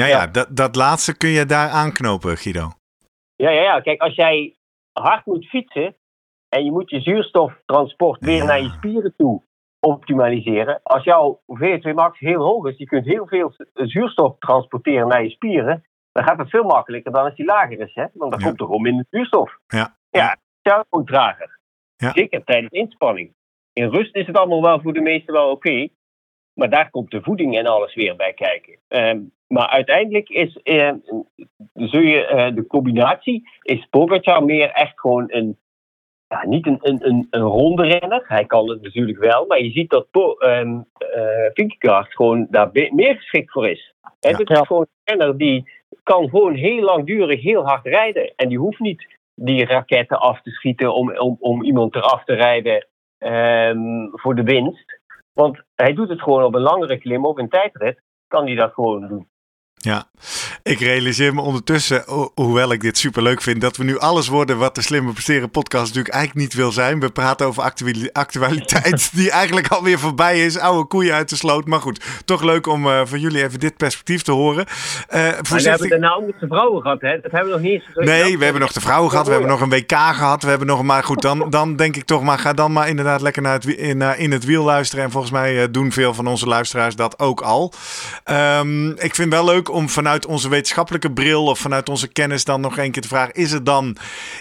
[0.00, 2.70] Ja, ja, Dat, dat laatste kun je daar aanknopen, Guido.
[3.36, 3.80] Ja, ja, ja.
[3.80, 4.56] Kijk, als jij
[4.92, 5.96] hard moet fietsen
[6.48, 9.42] en je moet je zuurstoftransport weer naar je spieren toe
[9.80, 10.80] optimaliseren.
[10.82, 15.30] Als jouw VO2 max heel hoog is, je kunt heel veel zuurstof transporteren naar je
[15.30, 17.94] spieren, dan gaat het veel makkelijker dan als die lager is.
[17.94, 18.06] Hè?
[18.14, 19.58] Want dan komt er gewoon minder zuurstof.
[19.66, 19.96] Ja.
[20.10, 21.58] Ja, dat ook trager.
[21.96, 22.12] Ja.
[22.12, 23.34] Zeker tijdens inspanning.
[23.72, 25.88] In rust is het allemaal wel voor de meesten wel oké.
[26.54, 28.78] maar daar komt de voeding en alles weer bij kijken.
[28.88, 30.92] Um, maar uiteindelijk is eh,
[31.74, 35.58] zul je, eh, de combinatie, is Pogacar meer echt gewoon een,
[36.26, 38.24] ja, niet een, een, een, een ronde renner.
[38.28, 40.80] Hij kan het natuurlijk wel, maar je ziet dat po, uh,
[41.80, 43.94] uh, gewoon daar meer geschikt voor is.
[44.20, 45.70] En het is gewoon een renner die
[46.02, 48.32] kan gewoon heel langdurig heel hard rijden.
[48.36, 52.34] En die hoeft niet die raketten af te schieten om, om, om iemand eraf te
[52.34, 52.86] rijden
[53.18, 55.00] um, voor de winst.
[55.32, 58.72] Want hij doet het gewoon op een langere klim of een tijdrit, kan hij dat
[58.72, 59.28] gewoon doen.
[59.84, 60.06] Ja,
[60.62, 64.58] ik realiseer me ondertussen, hoewel ik dit super leuk vind, dat we nu alles worden
[64.58, 67.00] wat de Slimme Presteren podcast natuurlijk eigenlijk niet wil zijn.
[67.00, 67.62] We praten over
[68.12, 70.58] actualiteit die eigenlijk alweer voorbij is.
[70.58, 71.66] Oude koeien uit de sloot.
[71.66, 74.66] Maar goed, toch leuk om uh, van jullie even dit perspectief te horen.
[74.66, 77.20] Uh, maar we hebben de nou de vrouwen gehad, hè?
[77.20, 79.26] Dat hebben we nog niet eens Nee, we hebben nog de vrouwen gehad.
[79.26, 80.42] We hebben nog een WK gehad.
[80.42, 83.20] We hebben nog, maar goed, dan, dan denk ik toch maar, ga dan maar inderdaad
[83.20, 85.04] lekker naar het, in, uh, in het wiel luisteren.
[85.04, 87.72] En volgens mij doen veel van onze luisteraars dat ook al.
[88.30, 92.60] Um, ik vind wel leuk om vanuit onze wetenschappelijke bril of vanuit onze kennis dan
[92.60, 93.96] nog een keer te vragen: is het dan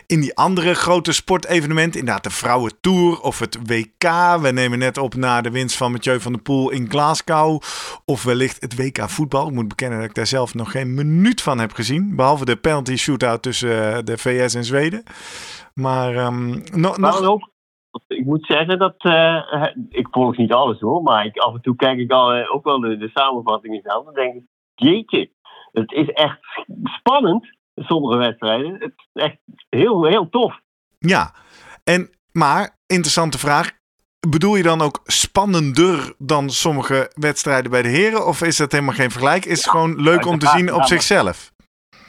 [0.07, 4.03] in die andere grote sportevenementen, inderdaad de Vrouwen Tour of het WK?
[4.41, 7.61] We nemen net op na de winst van Mathieu van der Poel in Glasgow.
[8.05, 9.47] Of wellicht het WK voetbal.
[9.47, 12.15] Ik moet bekennen dat ik daar zelf nog geen minuut van heb gezien.
[12.15, 15.03] Behalve de penalty shootout tussen eh, de VS en Zweden.
[15.73, 17.47] Maar um, no, nog.
[18.07, 19.43] Ik moet zeggen dat uh,
[19.89, 22.63] ik volg niet alles hoor, maar ik, af en toe kijk ik al, uh, ook
[22.63, 24.05] wel de, de samenvattingen zelf.
[24.05, 24.43] Dan denk ik,
[24.75, 25.31] jeetje,
[25.71, 26.39] het is echt
[26.83, 28.73] spannend, sommige wedstrijden.
[28.73, 29.37] Het is echt
[29.69, 30.59] heel, heel tof.
[30.99, 31.33] Ja,
[31.83, 33.71] en, maar interessante vraag.
[34.29, 38.27] Bedoel je dan ook spannender dan sommige wedstrijden bij de heren?
[38.27, 39.45] Of is dat helemaal geen vergelijk?
[39.45, 41.51] Is het gewoon leuk om te zien op zichzelf?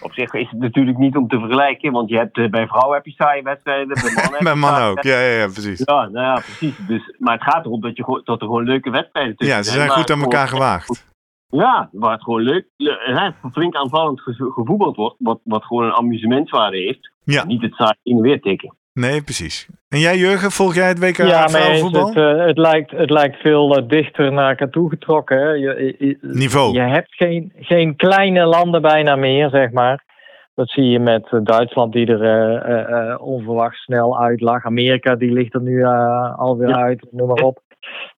[0.02, 2.96] Op zich is het natuurlijk niet om te vergelijken, want je hebt, eh, bij vrouwen
[2.96, 5.02] heb je saaie wedstrijden, bij mannen, bij mannen ook.
[5.02, 5.82] Ja, ja, ja, precies.
[5.84, 6.76] Ja, nou ja, precies.
[6.86, 9.64] Dus, maar het gaat erom dat, je, dat er gewoon leuke wedstrijden tussen zijn.
[9.64, 11.09] Ja, ze zijn goed aan elkaar gewaagd.
[11.50, 16.76] Ja, waar het gewoon leuk, hè, flink aanvallend gevoetbald wordt, wat, wat gewoon een amusementswaarde
[16.76, 17.12] heeft.
[17.24, 17.44] Ja.
[17.44, 18.74] Niet het saai in weer tikken.
[18.92, 19.68] Nee, precies.
[19.88, 22.06] En jij Jurgen, volg jij het WK ja, vrouwenvoetbal?
[22.06, 25.38] Het, uh, het, lijkt, het lijkt veel uh, dichter naar elkaar toe getrokken.
[25.38, 25.50] Hè.
[25.50, 26.72] Je, je, Niveau.
[26.72, 30.04] Je hebt geen, geen kleine landen bijna meer, zeg maar.
[30.54, 34.64] Dat zie je met uh, Duitsland die er onverwacht snel uit lag.
[34.64, 35.84] Amerika die ligt er nu
[36.36, 36.76] alweer ja.
[36.76, 37.62] uit, noem maar op.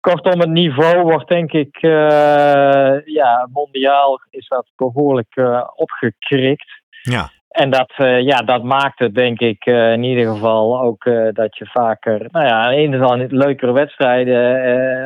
[0.00, 6.82] Kortom, het niveau wordt denk ik, uh, ja, mondiaal is dat behoorlijk uh, opgekrikt.
[7.02, 7.28] Ja.
[7.48, 11.66] En dat, uh, ja, dat maakt het denk ik in ieder geval ook dat je
[11.66, 14.46] vaker, nou ja, aan de ene kant leukere wedstrijden,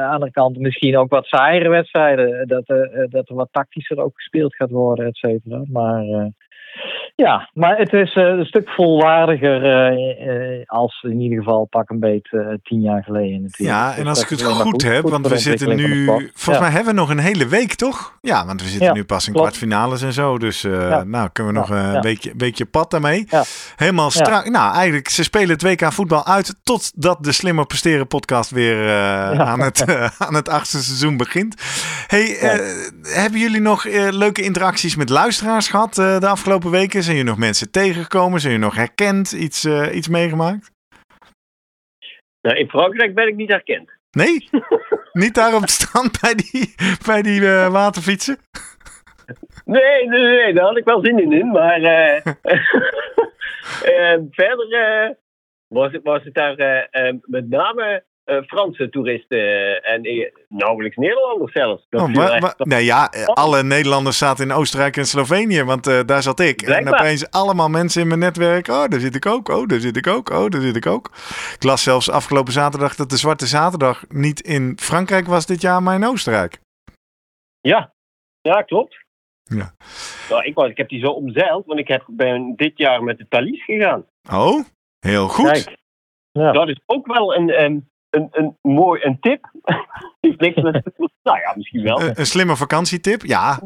[0.01, 2.49] aan de andere kant misschien ook wat saaiere wedstrijden.
[2.49, 2.67] Dat,
[3.11, 5.63] dat er wat tactischer ook gespeeld gaat worden, et cetera.
[5.73, 6.31] Maar
[7.17, 11.91] Ja, maar het is eh, een stuk volwaardiger eh, eh, als in ieder geval pak
[11.91, 12.29] een beet
[12.63, 13.79] tien jaar geleden natuurlijk.
[13.79, 16.05] Ja, Dus en als ik het goed heb, goed want we zitten nu...
[16.07, 16.61] Volgens Ja.
[16.61, 18.19] mij hebben we nog een hele week, toch?
[18.21, 19.49] Ja, want we zitten Ja, nu pas in klopt.
[19.49, 20.39] kwartfinales en zo.
[20.39, 21.05] Dus Ja.
[21.05, 22.01] nou kunnen we nog een ja.
[22.01, 23.27] weekje, weekje pad daarmee.
[23.77, 24.49] Helemaal strak.
[24.49, 28.91] Nou, eigenlijk, ze spelen het WK voetbal uit totdat de Slimmer Presteren podcast weer
[29.39, 29.85] aan, het,
[30.27, 31.55] aan het achtste seizoen begint.
[32.07, 32.25] Hey,
[33.03, 37.03] hebben jullie nog leuke interacties met luisteraars gehad eh, de afgelopen weken?
[37.03, 38.41] Zijn jullie nog mensen tegengekomen?
[38.41, 39.33] Zijn jullie nog herkend?
[39.33, 40.71] Iets, eh, iets meegemaakt?
[42.41, 43.91] Nou, in Frankrijk ben ik niet herkend.
[44.11, 44.49] Nee?
[45.13, 46.75] Niet daar op het strand bij die,
[47.07, 48.39] bij die eh, waterfietsen?
[49.65, 52.21] Nee, nee, nee, daar had ik wel zin in, in maar eh,
[54.31, 55.17] verder
[55.69, 56.89] was, het, was het daar
[57.23, 61.87] met name eh, Franse toeristen eh, en eh, nauwelijks Nederlanders zelfs.
[61.89, 66.23] Dat Oh, nee, ja, eh, alle Nederlanders zaten in Oostenrijk en Slovenië, want eh, daar
[66.23, 66.63] zat ik.
[66.63, 68.69] En opeens allemaal mensen in mijn netwerk.
[68.69, 69.49] Oh, daar zit ik ook.
[69.49, 70.31] Oh, daar zit ik ook.
[70.31, 71.11] Oh, daar zit ik ook.
[71.55, 75.83] Ik las zelfs afgelopen zaterdag dat de Zwarte Zaterdag niet in Frankrijk was dit jaar,
[75.83, 76.59] maar in Oostenrijk.
[77.61, 77.93] Ja,
[78.41, 79.05] ja, klopt.
[79.43, 79.75] Ja.
[80.31, 83.19] Nou, ik, was, ik heb die zo omzeild, want ik heb, ben dit jaar met
[83.19, 84.07] de Thalys gegaan.
[84.31, 84.65] Oh,
[84.99, 85.51] heel goed.
[85.51, 85.77] Kijk.
[86.33, 86.53] Ja.
[86.53, 89.51] Dat is ook wel een, een, een, een mooi een tip.
[90.21, 90.83] Heeft niks met.
[91.23, 92.01] Nou ja, misschien wel.
[92.01, 93.23] Een, een slimme vakantietip.
[93.23, 93.61] Ja,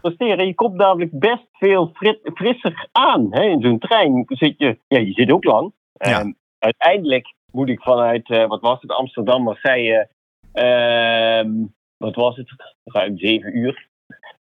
[0.00, 0.46] presteren.
[0.46, 3.26] Je komt namelijk best veel frit- frisser aan.
[3.30, 3.42] Hè?
[3.42, 5.72] In zo'n trein zit je, ja, je zit ook lang.
[5.92, 6.20] Ja.
[6.20, 10.08] Ehm, uiteindelijk moet ik vanuit, eh, wat was het, Amsterdam, Marseille,
[10.52, 11.50] ehm,
[11.96, 13.88] wat was het, ruim zeven uur,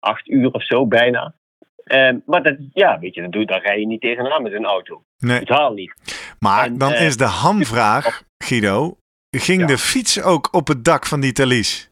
[0.01, 1.35] acht uur of zo bijna.
[1.85, 4.65] Ehm, maar dat, ja, weet je, dat doe, daar rij je niet tegenaan met een
[4.65, 5.03] auto.
[5.19, 5.39] nee.
[5.39, 5.95] Totaal niet.
[6.39, 8.97] Maar En, dan eh, is de hamvraag, Guido.
[9.41, 9.67] Ging Ja.
[9.67, 11.91] de fiets ook op het dak van die Thalys?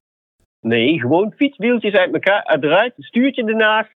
[0.60, 3.94] Nee, gewoon fietswieltjes uit elkaar, eruit, stuurtje ernaast,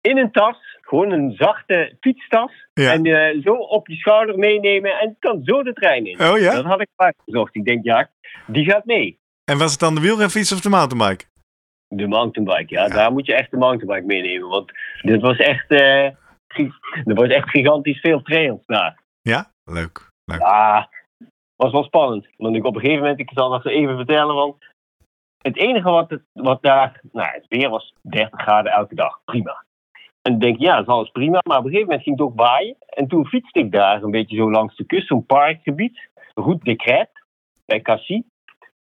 [0.00, 2.52] in een tas, gewoon een zachte fietstas.
[2.72, 2.92] Ja.
[2.92, 6.20] En eh, zo op je schouder meenemen en kan zo de trein in.
[6.20, 6.52] Oh ja?
[6.54, 7.54] Dat had ik maar gezocht.
[7.54, 8.10] Ik denk, ja,
[8.46, 9.18] die gaat mee.
[9.44, 11.24] En was het dan de wielrenfiets of de mountainbike?
[11.88, 12.88] De mountainbike, ja, Ja.
[12.88, 14.48] daar moet je echt de mountainbike meenemen.
[14.48, 15.64] Want dit was echt,
[16.48, 16.72] gi-
[17.04, 19.00] er was echt gigantisch veel trails daar.
[19.22, 20.08] Ja, leuk.
[20.24, 20.40] leuk.
[20.40, 20.88] Ja,
[21.62, 22.28] was wel spannend.
[22.36, 24.56] Want ik op een gegeven moment, ik zal dat even vertellen, want
[25.38, 29.64] het enige wat, het, wat daar, nou, het weer was 30 graden elke dag, prima.
[30.22, 31.40] En ik denk, ja, dat is alles prima.
[31.46, 32.76] Maar op een gegeven moment ging het ook waaien.
[32.86, 36.10] En toen fietste ik daar een beetje zo langs de kust, zo'n parkgebied.
[36.34, 37.24] Route de Crête,
[37.64, 38.22] bij Cassis.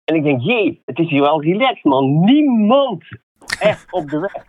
[0.03, 2.19] En ik denk, jee, het is hier wel relaxed, man.
[2.19, 3.03] Niemand
[3.59, 4.45] echt op de weg.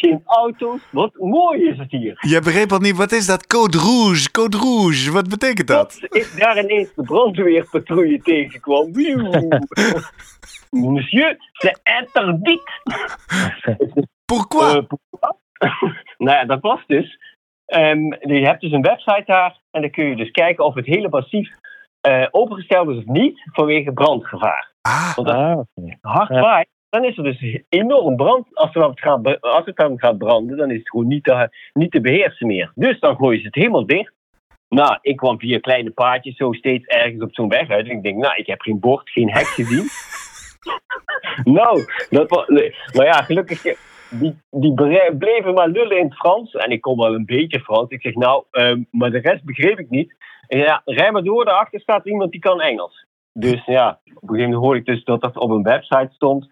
[0.00, 0.80] Geen auto's.
[0.90, 2.16] Wat mooi is het hier.
[2.20, 3.46] Je begreep al niet, wat is dat?
[3.46, 6.00] Code Rouge, Code Rouge, wat betekent dat?
[6.00, 8.90] Tot ik daar ineens de brandweerpatrouille tegenkwam.
[10.70, 12.62] Monsieur, c'est interdit.
[14.24, 14.76] Pourquoi?
[14.76, 15.32] Eh, pourquoi?
[16.24, 17.18] nou ja, dat was dus.
[17.66, 18.02] ehm,
[18.34, 21.08] je hebt dus een website daar en dan kun je dus kijken of het hele
[21.08, 21.50] massief
[22.00, 24.72] eh, opengesteld is of niet vanwege brandgevaar.
[24.80, 28.46] ah, Want als Ah, het hard waait, dan is er dus enorm brand.
[28.52, 31.90] Als, wat gaat, als het dan gaat branden, dan is het gewoon niet te, niet
[31.90, 32.72] te beheersen meer.
[32.74, 34.12] Dus dan gooien ze het helemaal dicht.
[34.68, 37.88] Nou, ik kwam via kleine paadjes zo steeds ergens op zo'n weg uit.
[37.88, 39.88] En ik denk, nou, ik heb geen bord, geen hek gezien.
[41.58, 42.46] nou, dat was...
[42.94, 43.62] Maar ja, gelukkig,
[44.10, 44.74] die, die
[45.18, 46.52] bleven maar lullen in het Frans.
[46.52, 47.90] En ik kon wel een beetje Frans.
[47.90, 50.14] Ik zeg, nou, ehm, maar de rest begreep ik niet.
[50.48, 53.06] Ja, rij maar door, daarachter staat iemand die kan Engels.
[53.32, 56.48] Dus ja, op een gegeven moment hoorde ik dus dat dat op een website stond.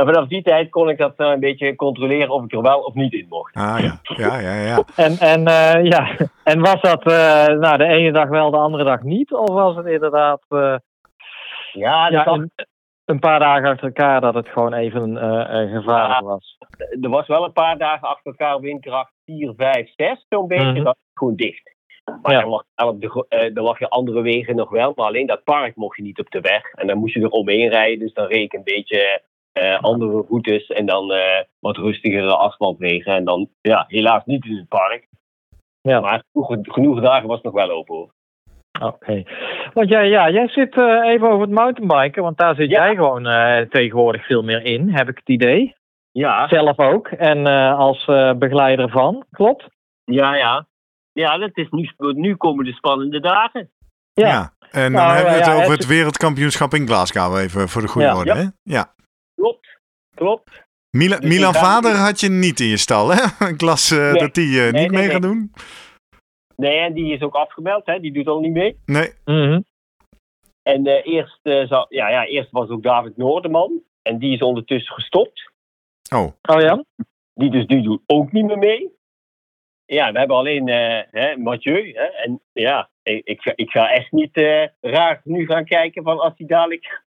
[0.00, 2.80] En vanaf die tijd kon ik dat eh, een beetje controleren of ik er wel
[2.80, 3.54] of niet in mocht.
[3.56, 4.82] ah ja, ja, ja, ja.
[4.96, 6.16] En, en, eh, ja.
[6.44, 9.32] en was dat eh, nou, de ene dag wel, de andere dag niet?
[9.32, 10.76] Of was het inderdaad eh,
[11.72, 12.50] Ja, ja, een,
[13.04, 15.16] een paar dagen achter elkaar dat het gewoon even
[15.72, 16.22] gevaarlijk Ja.
[16.22, 16.58] was?
[17.00, 20.64] er was wel een paar dagen achter elkaar windkracht 4, 5, 6 zo'n beetje.
[20.64, 20.74] Mhm.
[20.74, 21.74] Dat was gewoon dicht.
[22.22, 22.40] Maar Ja.
[22.40, 24.92] dan, lag, op de, dan lag je andere wegen nog wel.
[24.96, 26.72] Maar alleen dat park mocht je niet op de weg.
[26.72, 27.98] En dan moest je er omheen rijden.
[27.98, 30.66] Dus dan reed ik een beetje eh, andere routes.
[30.66, 33.14] En dan eh, wat rustigere asfaltwegen.
[33.14, 35.06] En dan ja, helaas niet in het park.
[35.80, 36.00] Ja.
[36.00, 38.12] Maar genoeg, genoeg dagen was het nog wel open hoor.
[38.80, 39.22] Oké.
[39.74, 42.84] Want jij, ja, jij zit eh, even over het mountainbiken, want daar zit Ja.
[42.84, 45.74] jij gewoon eh, tegenwoordig veel meer in, heb ik het idee.
[46.12, 47.08] Ja, Zelf ook.
[47.08, 49.66] En eh, als eh, begeleider van, klopt?
[50.04, 50.66] ja, ja.
[51.12, 53.70] Ja, dat is nu, nu komen de spannende dagen.
[54.12, 54.26] Ja.
[54.28, 54.52] Ja.
[54.70, 57.82] En dan Nou, hebben we het ja, over het- het wereldkampioenschap in Glasgow, even voor
[57.82, 58.16] de goede Ja.
[58.16, 58.34] orde.
[58.34, 58.44] Hè?
[58.62, 58.94] Ja.
[59.40, 59.78] Klopt,
[60.14, 60.50] klopt.
[60.96, 63.22] Mila, Dus Milan Vader had je niet in je stal, hè?
[63.54, 64.20] Ik las eh, Nee.
[64.20, 65.10] dat die eh, Nee, niet nee, mee nee.
[65.10, 65.52] gaat doen.
[66.56, 67.86] Nee, en die is ook afgemeld.
[67.86, 68.00] Hè.
[68.00, 68.78] Die doet al niet mee.
[68.84, 69.12] Nee.
[69.24, 69.60] Mhm.
[70.62, 73.82] En eh, eerst, eh, ja, ja, eerst was ook David Noorderman.
[74.02, 75.50] En die is ondertussen gestopt.
[76.14, 76.84] Oh, Oh ja?
[77.34, 78.90] Die dus nu doet ook niet meer mee.
[79.86, 81.92] ja, we hebben alleen eh, hè, Mathieu.
[81.94, 86.02] Hè, en ja, ik, ik, ga, ik ga echt niet eh, raar nu gaan kijken
[86.02, 87.02] van als hij dadelijk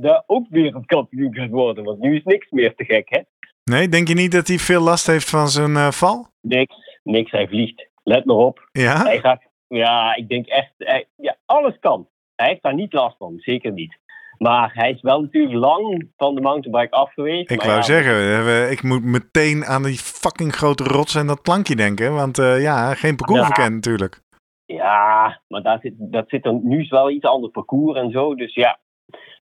[0.00, 1.84] daar ook wereldkampioen gaat worden.
[1.84, 3.20] Want nu is niks meer te gek, hè?
[3.64, 6.26] Nee, denk je niet dat hij veel last heeft van zijn eh, val?
[6.40, 7.30] Niks, niks.
[7.30, 7.88] Hij vliegt.
[8.02, 8.68] Let maar op.
[8.72, 9.02] Ja?
[9.02, 12.08] Hij gaat, ja, ik denk echt, hij- ja, alles kan.
[12.36, 13.98] Hij heeft daar niet last van, zeker niet.
[14.38, 17.50] Maar hij is wel natuurlijk lang van de mountainbike af geweest.
[17.50, 21.76] Ik wou ja, zeggen, ik moet meteen aan die fucking grote rots en dat plankje
[21.76, 22.14] denken.
[22.14, 23.46] Want eh, ja, geen parcours Ja.
[23.46, 24.20] verkend natuurlijk.
[24.66, 28.34] Ja, maar daar zit, dat zit er nu is wel iets ander parcours en zo.
[28.34, 28.78] Dus ja.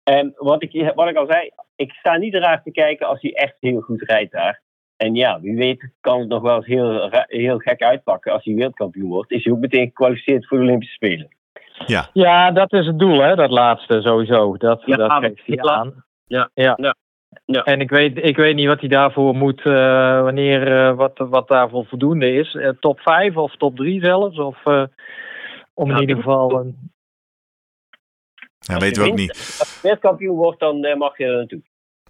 [0.06, 3.32] En wat ik, wat ik al zei, ik sta niet raar te kijken als hij
[3.34, 4.62] echt heel goed rijdt daar.
[4.96, 8.32] En ja, wie weet kan het nog wel eens heel, heel gek uitpakken.
[8.32, 11.28] Als hij wereldkampioen wordt, is hij ook meteen gekwalificeerd voor de Olympische Spelen.
[12.12, 14.56] Ja, dat is het doel, hè, dat laatste sowieso.
[14.56, 15.62] Dat, Ja, dat geeft hij ja.
[15.62, 16.04] aan.
[16.26, 16.74] Ja, ja.
[16.80, 16.94] ja,
[17.44, 17.62] ja.
[17.64, 21.48] En ik weet, ik weet niet wat hij daarvoor moet, eh, wanneer, eh, wat, wat
[21.48, 22.54] daarvoor voldoende is.
[22.54, 24.38] Eh, top 5 of top 3 zelfs?
[24.38, 24.84] Of eh,
[25.74, 26.58] om in ieder geval.
[26.60, 26.90] een-
[28.66, 29.30] Ja, Als weten je we ook niet.
[29.58, 31.60] Als je wereldkampioen wordt, dan eh, mag je er naartoe.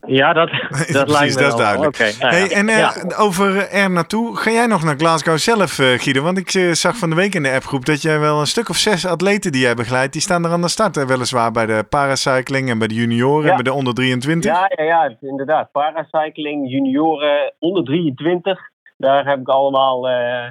[0.07, 1.95] ja, dat, dat Precies, lijkt me dat is duidelijk.
[1.95, 2.41] Oké, nou ja.
[2.41, 2.93] Hey, en eh, Ja.
[3.19, 6.23] over er naartoe, ga jij nog naar Glasgow zelf, eh, Guido?
[6.23, 8.69] Want ik eh, zag van de week in de appgroep dat jij wel een stuk
[8.69, 10.95] of zes atleten die jij begeleidt, die staan er aan de start.
[10.95, 11.07] Hè?
[11.07, 14.51] Weliswaar bij de paracycling en bij de junioren en bij de onder 23.
[14.51, 15.73] Ja, ja, ja, inderdaad.
[15.73, 18.61] Paracycling, junioren, onder 23.
[18.97, 20.45] Daar heb ik allemaal eh,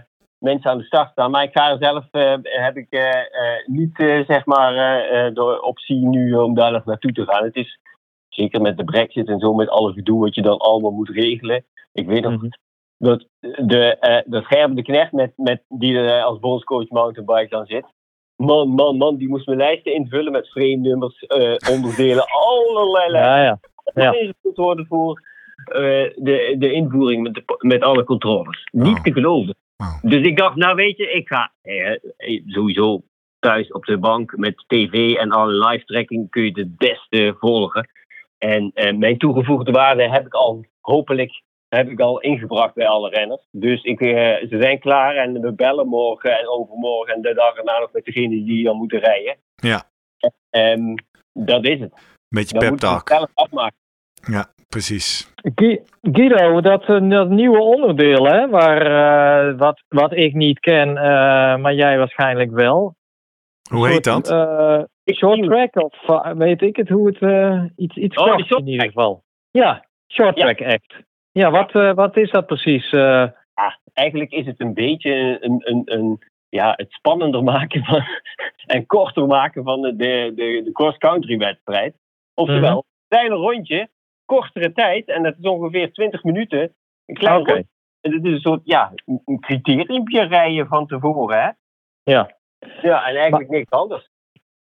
[0.45, 1.31] mensen aan de start staan.
[1.31, 3.95] Maar ik ga er zelf, eh, heb ik eh, eh, niet
[4.27, 4.73] zeg maar
[5.34, 7.43] de optie nu om daar nog naartoe te gaan.
[7.43, 7.79] Het is
[8.29, 11.65] zeker met de brexit en zo, met alle gedoe wat je dan allemaal moet regelen.
[11.93, 12.47] Ik weet nog Mhm.
[12.97, 14.21] dat de, eh
[14.73, 17.86] de Knecht, met, met, die er als bondscoach mountainbike dan zit.
[18.36, 21.25] Man, man, man, die moest mijn lijsten invullen met frame-nummers,
[21.71, 23.60] onderdelen, allerlei lijsten
[23.93, 24.12] ja, ja.
[24.13, 24.34] Ja.
[24.53, 25.21] worden voor
[26.15, 28.67] de, de invoering met, de, met alle controles.
[28.71, 29.03] Niet Oh.
[29.03, 29.55] te geloven.
[29.77, 30.01] Oh.
[30.01, 33.03] Dus ik dacht, nou weet je, ik ga eh, eh, sowieso
[33.39, 37.35] thuis op de bank met tv en alle live tracking kun je het het beste
[37.39, 37.89] volgen.
[38.38, 43.09] En eh, mijn toegevoegde waarde heb ik al, hopelijk, heb ik al ingebracht bij alle
[43.09, 43.47] renners.
[43.51, 47.55] Dus ik, eh, ze zijn klaar en we bellen morgen en overmorgen en de dag
[47.55, 49.38] erna nog met degene die dan moeten rijden.
[49.55, 49.83] Ja.
[50.49, 51.93] En dat is het.
[52.27, 53.09] Beetje Dan pep talk.
[53.09, 53.77] het zelf afmaken.
[54.13, 55.33] Ja, precies.
[55.55, 58.81] Gu- Guido, dat, eh, dat nieuwe onderdeel, hè, waar,
[59.49, 62.95] eh, wat, wat ik niet ken, eh, maar jij waarschijnlijk wel.
[63.69, 64.29] Hoe heet dat?
[64.31, 64.81] Eh,
[65.13, 65.93] short track of
[66.38, 69.23] weet ik het hoe het eh, iets iets Oh, short in ieder geval.
[69.51, 70.43] Ja, short Ja.
[70.53, 70.93] track act.
[71.31, 72.93] Ja, wat, eh, wat is dat precies?
[73.93, 78.03] eigenlijk is het een beetje een, een, een, ja, het spannender maken van,
[78.65, 81.95] en korter maken van de, de, de, de cross-country wedstrijd.
[82.33, 82.77] Oftewel, Mhm.
[82.77, 83.89] een kleine rondje,
[84.25, 86.73] kortere tijd, en dat is ongeveer 20 minuten.
[87.05, 87.67] Een klein.
[88.01, 91.41] En dat is een soort ja, een- criteriumpje rijden van tevoren.
[91.41, 91.49] Hè?
[92.11, 92.35] Ja.
[92.81, 94.09] Ja, en eigenlijk niks anders.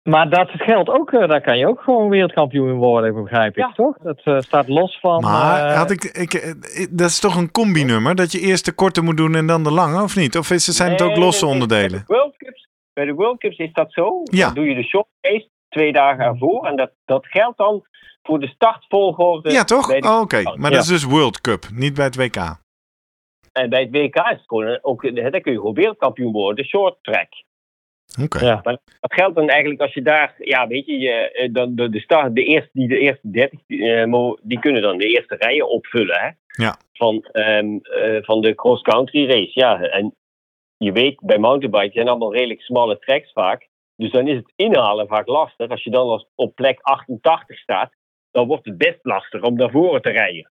[0.09, 3.71] Maar dat geldt ook, eh, daar kan je ook gewoon wereldkampioen worden, begrijp ik, Ja.
[3.71, 3.97] toch?
[3.97, 5.21] Dat eh, staat los van.
[5.21, 6.55] Maar eh, had ik, ik,
[6.91, 8.15] dat is toch een combinummer?
[8.15, 10.37] Dat je eerst de korte moet doen en dan de lange, of niet?
[10.37, 11.89] Of is, zijn het ook losse onderdelen?
[11.89, 14.21] Bij de World Cups, bij de World Cups is dat zo.
[14.23, 14.45] Ja.
[14.45, 16.65] Dan doe je de short race twee dagen ervoor.
[16.65, 17.85] En dat, dat geldt dan
[18.23, 19.51] voor de startvolgorde.
[19.51, 19.87] Ja, toch?
[19.87, 20.75] de- Oh, Oké, maar Ja.
[20.75, 22.61] dat is dus World Cup, niet bij het WK.
[23.51, 26.55] En bij het WK is het gewoon ook, hè, dan kun je gewoon wereldkampioen worden,
[26.63, 27.29] de short track.
[28.21, 28.45] Oké.
[28.45, 28.59] Ja.
[28.63, 31.89] Maar dat geldt dan eigenlijk als je daar, ja, weet je, je eh, dan de,
[31.89, 35.35] de, start, de, eerste, die, de eerste 30, eh, mo- die kunnen dan de eerste
[35.35, 36.29] rijen opvullen, hè?
[36.63, 36.77] Ja.
[36.93, 39.81] Van, ehm, eh, van de cross-country race, ja.
[39.81, 40.15] En
[40.77, 43.67] je weet, bij mountainbike zijn allemaal redelijk smalle tracks vaak.
[43.95, 45.69] Dus dan is het inhalen vaak lastig.
[45.69, 47.93] Als je dan als op plek 88 staat,
[48.31, 50.51] dan wordt het best lastig om naar voren te rijden.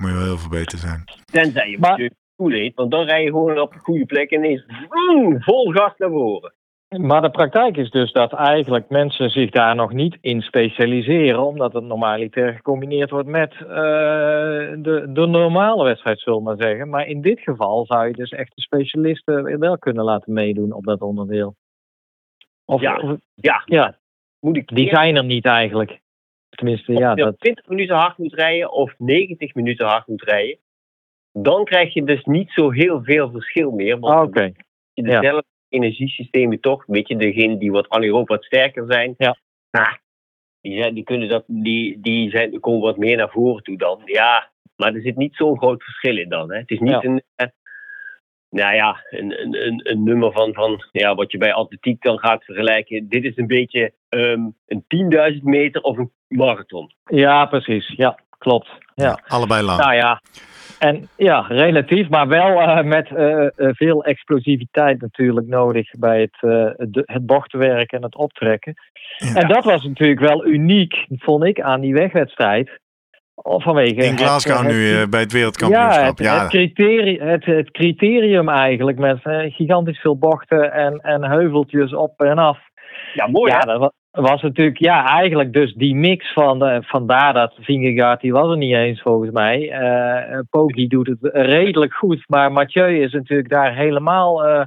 [0.00, 1.04] Moet je wel heel veel beter zijn.
[1.24, 4.30] Tenzij je Maar- maar, koel eet, want dan rij je gewoon op de goede plek
[4.30, 6.54] en ineens vroom, vol gas naar voren.
[6.98, 11.72] Maar de praktijk is dus dat eigenlijk mensen zich daar nog niet in specialiseren, omdat
[11.72, 16.88] het normaliter gecombineerd wordt met eh, de, de normale wedstrijd, zullen we maar zeggen.
[16.88, 20.84] Maar in dit geval zou je dus echt de specialisten wel kunnen laten meedoen op
[20.84, 21.54] dat onderdeel.
[22.70, 22.96] Of, Ja.
[22.96, 23.98] of- Ja, ja
[24.40, 26.00] moet ik die zijn er niet eigenlijk.
[26.48, 30.22] Tenminste, ja, Als je dat, 20 minuten hard moet rijden of 90 minuten hard moet
[30.22, 30.58] rijden,
[31.32, 33.98] dan krijg je dus niet zo heel veel verschil meer.
[33.98, 34.42] Want Ah, oké.
[34.92, 35.20] je ja.
[35.20, 39.36] dezelfde energiesystemen toch, weet je, degene die wat anaerob wat sterker zijn, Ja.
[39.70, 39.96] nou,
[40.60, 43.76] die, zijn, die, kunnen dat, die, die zijn, die komen wat meer naar voren toe
[43.78, 44.00] dan.
[44.04, 46.50] Ja, maar er zit niet zo'n groot verschil in dan.
[46.52, 46.58] Hè.
[46.58, 47.04] Het is niet Ja.
[47.04, 47.22] een,
[48.50, 52.18] nou ja, een, een, een, een nummer van, van ja, wat je bij atletiek dan
[52.18, 53.08] gaat vergelijken.
[53.08, 54.84] Dit is een beetje ehm, een
[55.34, 56.92] 10.000 meter of een marathon.
[57.04, 57.92] Ja, precies.
[57.96, 58.68] Ja, klopt.
[58.94, 59.20] Ja.
[59.26, 59.80] allebei lang.
[59.80, 60.20] Nou ja,
[60.78, 66.36] en ja, relatief, maar wel uh, met uh, veel explosiviteit natuurlijk nodig bij het,
[66.92, 68.74] de, het bochtwerk en het optrekken.
[69.16, 69.34] Ja.
[69.34, 72.80] En dat was natuurlijk wel uniek, vond ik, aan die wegwedstrijd.
[73.42, 75.94] Vanwege In Glasgow het, nu het, bij het wereldkampioenschap.
[75.96, 76.40] Ja, het, ja.
[76.40, 79.18] Het, criterium, het, het criterium eigenlijk met
[79.52, 82.58] gigantisch veel bochten en, en heuveltjes op en af.
[83.14, 83.52] Ja, mooi.
[83.52, 88.32] Ja, dat was, natuurlijk, ja, eigenlijk dus die mix van, de, vandaar dat Vingegaard, die
[88.32, 89.80] was er niet eens volgens mij.
[90.32, 94.62] Uh, Poggi doet het redelijk goed, maar Mathieu is natuurlijk daar helemaal uh,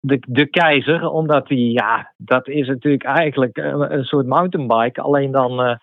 [0.00, 5.30] de, de keizer, omdat hij, ja, dat is natuurlijk eigenlijk een, een soort mountainbike, alleen
[5.30, 5.74] dan uh,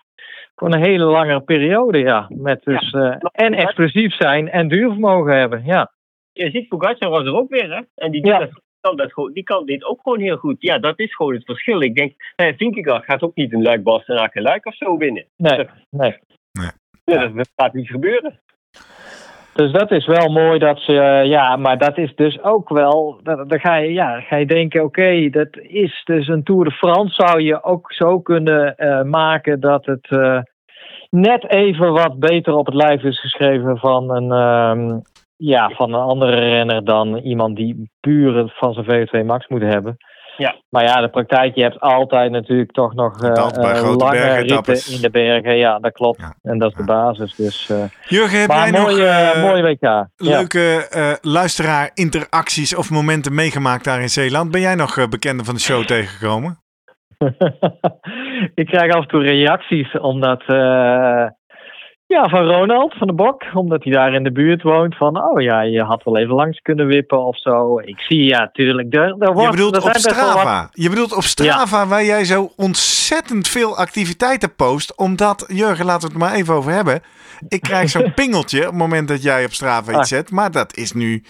[0.56, 2.26] voor een hele lange periode, ja.
[2.28, 5.92] Met dus, ja, en explosief zijn en duurvermogen hebben, ja.
[6.32, 7.82] Je ziet, Pogacar was er ook weer, hè?
[7.94, 8.48] En die ja.
[8.80, 10.56] kan dat gewoon, die kan dit ook gewoon heel goed.
[10.58, 11.80] Ja, dat is gewoon het verschil.
[11.80, 15.26] Ik denk, eh, Vinkegaard gaat ook niet een luik Bastenaken luik of zo winnen.
[15.36, 16.18] Nee, nee.
[16.52, 16.70] nee.
[17.04, 18.40] Ja, dat gaat niet gebeuren.
[19.56, 23.20] Dus dat is wel mooi dat ze, uh, ja, maar dat is dus ook wel,
[23.22, 27.14] dan ga je, ja, ga je denken, oké, dat is dus een Tour de France,
[27.14, 30.38] zou je ook zo kunnen uh, maken dat het uh,
[31.10, 35.02] net even wat beter op het lijf is geschreven van een, um,
[35.36, 39.96] ja, van een andere renner dan iemand die puur van zijn VO2 max moet hebben.
[40.36, 40.54] Ja.
[40.68, 45.10] Maar ja, de praktijk, je hebt altijd natuurlijk toch nog uh, lange ritten in de
[45.10, 45.56] bergen.
[45.56, 46.20] Ja, dat klopt.
[46.20, 46.34] Ja.
[46.42, 47.34] En dat is de basis.
[47.34, 50.06] Dus, uh, Jurgen, heb jij mooie, nog uh, mooie WK.
[50.16, 54.50] leuke luisteraar-interacties of momenten meegemaakt daar in Zeeland?
[54.50, 56.64] Ben jij nog bekende van de show tegengekomen?
[58.54, 60.42] ik krijg af en toe reacties, omdat
[62.06, 64.96] ja, van Ronald van de Bok, omdat hij daar in de buurt woont.
[64.96, 67.78] Van, oh ja, je had wel even langs kunnen wippen of zo.
[67.78, 68.94] Ik zie, ja, natuurlijk.
[68.94, 70.68] Er, er wordt, je bedoelt op Strava.
[70.72, 71.86] Je bedoelt op Strava, ja.
[71.86, 74.96] waar jij zo ontzettend veel activiteiten post.
[74.96, 77.00] Omdat, Jurgen, laten we het maar even over hebben.
[77.48, 80.04] Ik krijg zo'n pingeltje op het moment dat jij op Strava iets ah.
[80.04, 80.30] zet.
[80.30, 81.24] Maar dat is nu,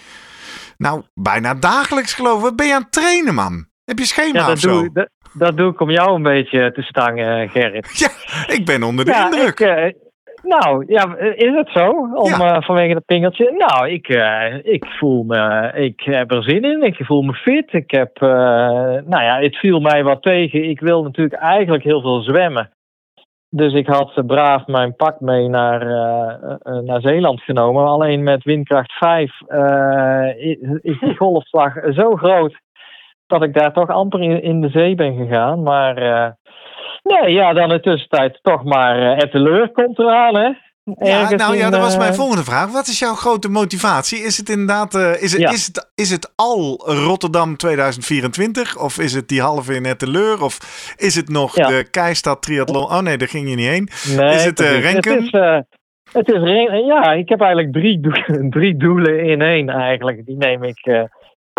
[0.77, 2.43] nou, bijna dagelijks geloof ik.
[2.43, 3.65] Wat ben je aan het trainen, man?
[3.85, 4.69] Heb je schema ja, dat of zo?
[4.69, 7.89] Doe, dat, dat, doe ik om jou een beetje te stangen, Gerrit.
[7.99, 8.09] Ja,
[8.53, 9.59] ik ben onder de ja, indruk.
[9.59, 10.06] Ik, uh,
[10.43, 11.89] nou, ja, is het zo?
[12.13, 12.55] Om, ja.
[12.55, 13.51] uh, vanwege het pingeltje?
[13.51, 16.81] Nou, ik, uh, ik voel me, ik heb er zin in.
[16.81, 17.73] Ik voel me fit.
[17.73, 18.29] Ik heb, uh,
[19.05, 20.69] nou ja, het viel mij wat tegen.
[20.69, 22.71] Ik wil natuurlijk eigenlijk heel veel zwemmen.
[23.49, 25.85] Dus ik had braaf mijn pak mee naar,
[26.83, 27.85] naar Zeeland genomen.
[27.85, 29.41] Alleen met windkracht 5
[30.81, 32.59] is die golfslag zo groot
[33.27, 35.63] dat ik daar toch amper in, in de zee ben gegaan.
[35.63, 35.95] Maar
[37.07, 40.51] Nee, ja, dan in de tussentijd toch maar Etteleur komt eraan, hè?
[40.95, 42.71] Ja, nou ja, dat was mijn volgende vraag.
[42.71, 44.19] Wat is jouw grote motivatie?
[44.19, 45.51] Is het inderdaad, uh, is, het, ja.
[45.51, 48.77] is, het, is het al Rotterdam 2024?
[48.77, 50.43] Of is het die halve in Etteleur?
[50.43, 50.57] Of
[50.97, 51.67] is het nog ja.
[51.67, 52.83] de Keistad Triathlon?
[52.83, 53.89] Oh nee, daar ging je niet heen.
[54.17, 55.13] Nee, is het uh, Renken?
[55.13, 55.57] Het is, uh,
[56.11, 56.41] het is,
[56.85, 58.11] ja, ik heb eigenlijk drie, do
[58.59, 60.25] drie doelen in één eigenlijk.
[60.25, 61.07] Die neem ik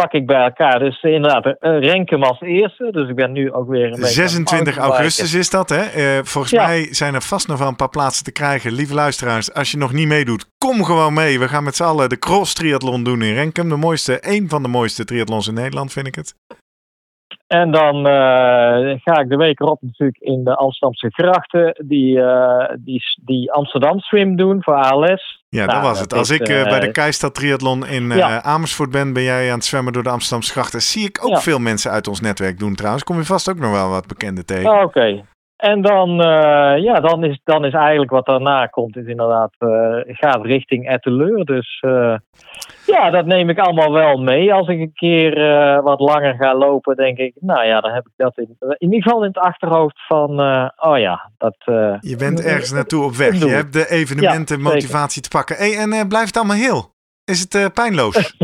[0.03, 0.79] pak ik bij elkaar.
[0.79, 2.89] Dus inderdaad, uh, Renkum als eerste.
[2.93, 5.83] Dus ik ben nu ook weer een 26 augustus is dat, hè?
[5.97, 6.67] Uh, volgens ja.
[6.67, 8.73] mij zijn er vast nog wel een paar plaatsen te krijgen.
[8.73, 11.39] Lieve luisteraars, als je nog niet meedoet, kom gewoon mee.
[11.39, 13.69] We gaan met z'n allen de cross triathlon doen in Renkum.
[13.69, 16.35] De mooiste, een van de mooiste triathlons in Nederland, vind ik het.
[17.49, 22.65] En dan uh, ga ik de week erop natuurlijk in de Amsterdamse grachten die, uh,
[22.79, 25.45] die, die Amsterdam Swim doen voor ALS.
[25.49, 26.13] Ja, nou, dat was het.
[26.15, 28.43] Als ik uh, bij de Keistad Triathlon in ja.
[28.43, 30.81] Amersfoort ben, ben jij aan het zwemmen door de Amsterdamse grachten.
[30.81, 31.41] Zie ik ook ja.
[31.41, 33.05] veel mensen uit ons netwerk doen trouwens.
[33.05, 34.71] Kom je vast ook nog wel wat bekenden tegen.
[34.71, 34.85] Oh, Oké.
[34.85, 35.25] Okay.
[35.57, 36.09] En dan,
[36.81, 39.51] ja, dan, is, dan is eigenlijk wat daarna komt, is inderdaad,
[40.07, 41.45] gaat richting Etteleur.
[41.45, 41.85] Dus
[42.89, 44.53] ja, dat neem ik allemaal wel mee.
[44.53, 45.35] Als ik een keer
[45.83, 49.03] wat langer ga lopen, denk ik, nou ja, dan heb ik dat in, in ieder
[49.03, 50.31] geval in het achterhoofd van,
[50.77, 51.57] oh ja, dat...
[52.01, 53.39] je bent ergens naartoe op weg.
[53.39, 55.57] Je hebt de evenementen ja, motivatie te pakken.
[55.57, 56.97] Hey, en blijft het allemaal heel?
[57.25, 58.15] Is het pijnloos?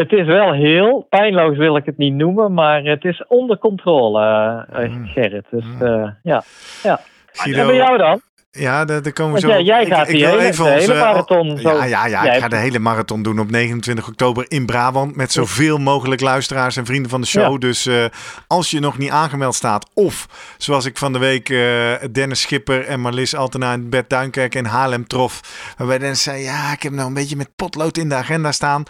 [0.00, 4.66] het is wel heel, pijnloos wil ik het niet noemen, maar het is onder controle,
[4.70, 5.06] mm.
[5.06, 5.44] Gerrit.
[5.50, 6.42] Dus uh, ja.
[6.82, 7.00] ja.
[7.32, 8.20] Guido, en bij jou dan?
[8.50, 9.48] Ja, daar komen we zo.
[9.48, 11.58] Ja, jij gaat ik, hele, even de hele onze, marathon.
[11.58, 15.16] Zo, ja, ja, ja ik ga de hele marathon doen op 29 oktober in Brabant.
[15.16, 17.52] Met zoveel mogelijk luisteraars en vrienden van de show.
[17.52, 17.58] Ja.
[17.58, 18.04] Dus uh,
[18.46, 19.90] als je nog niet aangemeld staat.
[19.94, 20.28] Of
[20.58, 24.64] zoals ik van de week uh, Dennis Schipper en Marlis Altena in Bert Duinkerk in
[24.64, 25.40] Haarlem trof.
[25.76, 28.84] Waarbij Dennis zei: Ja, ik heb nou een beetje met potlood in de agenda staan.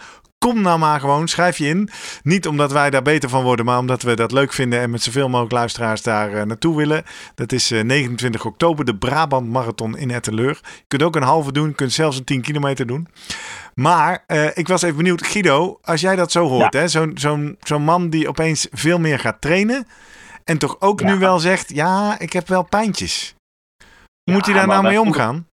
[0.45, 1.89] Kom nou maar gewoon, schrijf je in.
[2.23, 5.01] Niet omdat wij daar beter van worden, maar omdat we dat leuk vinden en met
[5.01, 7.03] zoveel mogelijk luisteraars daar uh, naartoe willen.
[7.35, 10.59] Dat is uh, 29 oktober, de Brabant Marathon in Etteleur.
[10.63, 13.07] Je kunt ook een halve doen, je kunt zelfs een 10 kilometer doen.
[13.75, 16.87] Maar uh, ik was even benieuwd, Guido, als jij dat zo hoort, ja.
[16.87, 19.87] zo'n zo zo man die opeens veel meer gaat trainen
[20.43, 21.05] en toch ook ja.
[21.13, 23.35] nu wel zegt, ja, ik heb wel pijntjes.
[24.23, 25.47] Hoe moet hij daar nou mee omgaan?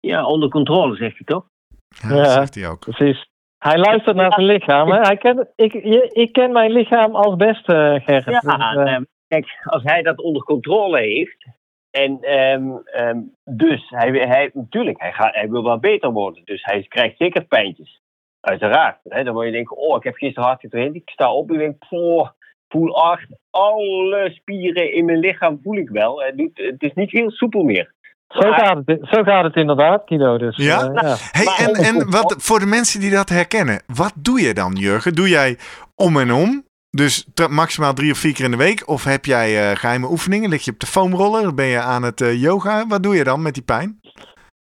[0.00, 1.44] Ja, onder controle, zegt hij toch?
[1.88, 2.22] Ja, Ja.
[2.22, 2.80] dat zegt hij ook.
[2.80, 3.26] Precies.
[3.58, 4.90] Hij luistert naar zijn lichaam.
[4.90, 5.00] Hè?
[5.00, 8.24] Hij ken, ik, je- ik ken mijn lichaam als beste, Gerrit.
[8.24, 11.46] Ja, Dus, eh, ehm, kijk, als hij dat onder controle heeft.
[11.90, 16.44] En ehm, ehm, dus, hij, hij, natuurlijk, hij, gaat, hij wil wel beter worden.
[16.44, 18.00] Dus hij krijgt zeker pijntjes.
[18.40, 18.98] Uiteraard.
[19.08, 19.24] Hè?
[19.24, 20.94] Dan word je denken, oh, ik heb gisteren hard getraind.
[20.94, 22.28] Ik sta op en denk, poh,
[22.68, 23.26] voel acht.
[23.50, 26.22] Alle spieren in mijn lichaam voel ik wel.
[26.22, 27.94] Het, doet, het is niet heel soepel meer.
[28.28, 30.38] Zo, gaat het, zo gaat het inderdaad, Guido.
[30.38, 30.80] Dus, Ja?
[30.80, 31.16] eh, ja.
[31.30, 34.72] Hey, Maar en, en wat, voor de mensen die dat herkennen, wat doe je dan,
[34.72, 35.14] Jurgen?
[35.14, 35.58] Doe jij
[35.94, 36.66] om en om?
[36.90, 38.88] Dus maximaal drie of vier keer in de week?
[38.88, 40.50] Of heb jij eh, geheime oefeningen?
[40.50, 41.54] Lig je op de foamroller?
[41.54, 42.86] Ben je aan het eh, yoga?
[42.86, 44.00] Wat doe je dan met die pijn?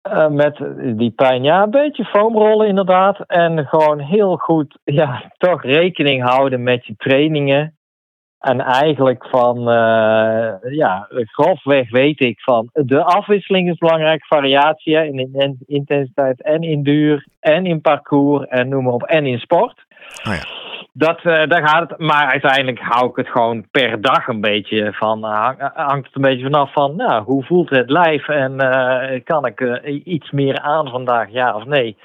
[0.01, 0.57] Eh, met
[0.97, 3.19] die pijn, ja, een beetje foamrollen inderdaad.
[3.27, 7.77] En gewoon heel goed, ja, toch rekening houden met je trainingen.
[8.39, 15.33] En eigenlijk van, eh, ja, grofweg weet ik van, de afwisseling is belangrijk, variatie in,
[15.33, 19.85] in intensiteit en in duur en in parcours en noem maar op, en in sport.
[20.27, 20.43] Oh ja.
[20.93, 24.93] Dat, eh, daar gaat het, maar uiteindelijk hou ik het gewoon per dag een beetje
[24.93, 28.55] van, eh, hang- hangt het een beetje vanaf van, nou, hoe voelt het lijf en
[29.23, 31.97] kan ik iets meer aan vandaag, ja of nee.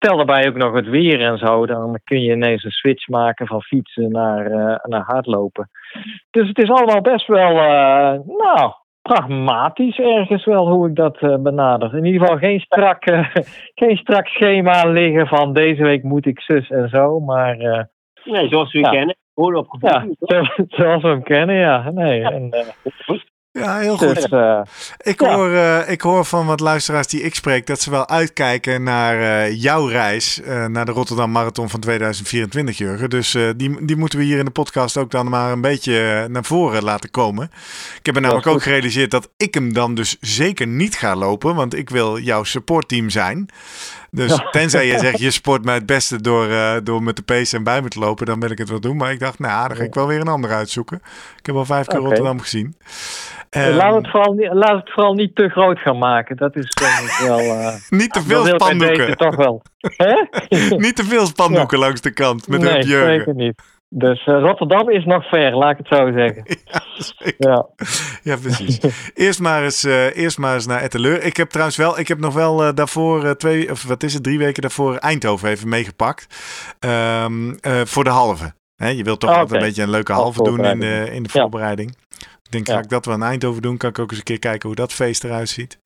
[0.00, 3.46] Tel daarbij ook nog het weer en zo, dan kun je ineens een switch maken
[3.46, 5.70] van fietsen naar, eh, naar hardlopen.
[6.30, 8.72] Dus het is allemaal best wel, eh, nou,
[9.02, 11.94] pragmatisch ergens wel hoe ik dat eh, benader.
[11.96, 13.04] In ieder geval geen strak,
[13.80, 17.56] geen strak schema liggen van deze week moet ik zus en zo, maar...
[18.24, 18.90] Nee, zoals we Ja.
[18.90, 19.16] kennen.
[19.34, 19.90] Gewoon op gevoel.
[20.20, 20.44] ja,
[20.78, 21.90] zoals we hem kennen, ja.
[21.90, 22.50] Nee, en,
[23.60, 24.14] Ja, heel goed.
[24.14, 24.60] dus, eh,
[24.98, 25.34] Ik, Ja.
[25.34, 29.20] hoor, eh, ik hoor van wat luisteraars die ik spreek dat ze wel uitkijken naar
[29.20, 33.10] eh, jouw reis naar de Rotterdam Marathon van 2024, Jurgen.
[33.10, 36.44] Dus die, die moeten we hier in de podcast ook dan maar een beetje naar
[36.44, 37.50] voren laten komen.
[37.98, 41.54] Ik heb me namelijk ook gerealiseerd dat ik hem dan dus zeker niet ga lopen,
[41.54, 43.48] want ik wil jouw supportteam zijn.
[44.10, 44.48] Dus Ja.
[44.50, 47.62] tenzij je zegt, je sport mij het beste door, eh, door met de pace en
[47.64, 48.96] bij me te lopen, dan wil ik het wel doen.
[48.96, 51.02] Maar ik dacht, nou, dan ga ik wel weer een ander uitzoeken.
[51.38, 51.98] Ik heb al vijf keer.
[51.98, 52.76] Rotterdam gezien.
[53.50, 56.36] Ehm, laat, het vooral niet, laat het vooral niet te groot gaan maken.
[56.36, 56.64] Dat is
[57.20, 57.38] ik wel...
[57.38, 59.16] eh, niet te veel spandoeken.
[59.16, 59.62] toch wel.
[60.76, 63.16] Niet te veel spandoeken langs de kant met nee, Jurgen.
[63.18, 63.62] zeker niet.
[63.92, 66.44] Dus eh, Rotterdam is nog ver, laat ik het zo zeggen.
[67.38, 67.38] Ja.
[67.38, 67.66] Ja.
[68.22, 68.78] ja, precies.
[69.14, 71.22] Eerst maar eens, eh, eerst maar eens naar Etteleur.
[71.22, 74.22] Ik heb trouwens wel, ik heb nog wel eh, daarvoor twee, of wat is het,
[74.22, 76.26] drie weken daarvoor Eindhoven even meegepakt.
[76.78, 78.52] Ehm, eh, voor de halve.
[78.76, 81.14] Je wilt toch Oh, altijd een beetje een leuke halve doen in de, voorbereiding.
[81.16, 81.40] in de Ja.
[81.40, 81.96] voorbereiding.
[82.18, 83.76] Ik denk, ga ik dat wel in Eindhoven doen?
[83.76, 85.78] Kan ik ook eens een keer kijken hoe dat feest eruit ziet.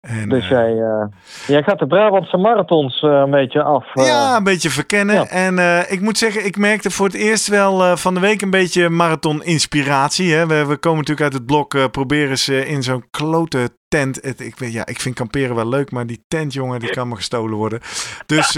[0.00, 1.06] En, Dus eh, jij, eh,
[1.46, 3.86] jij gaat de Brabantse marathons eh, een beetje af.
[3.94, 5.14] Ja, een beetje verkennen.
[5.14, 5.26] ja.
[5.26, 8.88] En ik moet zeggen, ik merkte voor het eerst wel van de week een beetje
[8.88, 10.34] marathon-inspiratie.
[10.34, 10.46] Hè?
[10.46, 14.18] We, we komen natuurlijk uit het blok, proberen ze in zo'n klote tent.
[14.22, 17.08] Het, ik, weet, ja, ik vind kamperen wel leuk, maar die tent, jongen, die kan
[17.08, 17.80] me gestolen worden.
[18.26, 18.56] Dus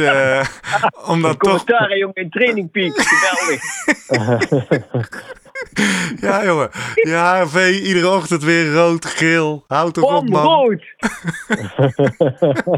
[1.13, 1.39] om dan toch...
[1.39, 2.93] Commentaar, jongen, in Training Peak.
[3.07, 3.63] Geweldig.
[6.21, 6.69] Ja, jongen.
[6.95, 9.65] Ja, HRV, iedere ochtend weer rood, geel.
[9.67, 10.45] Houd toch op, man.
[10.45, 10.83] rood.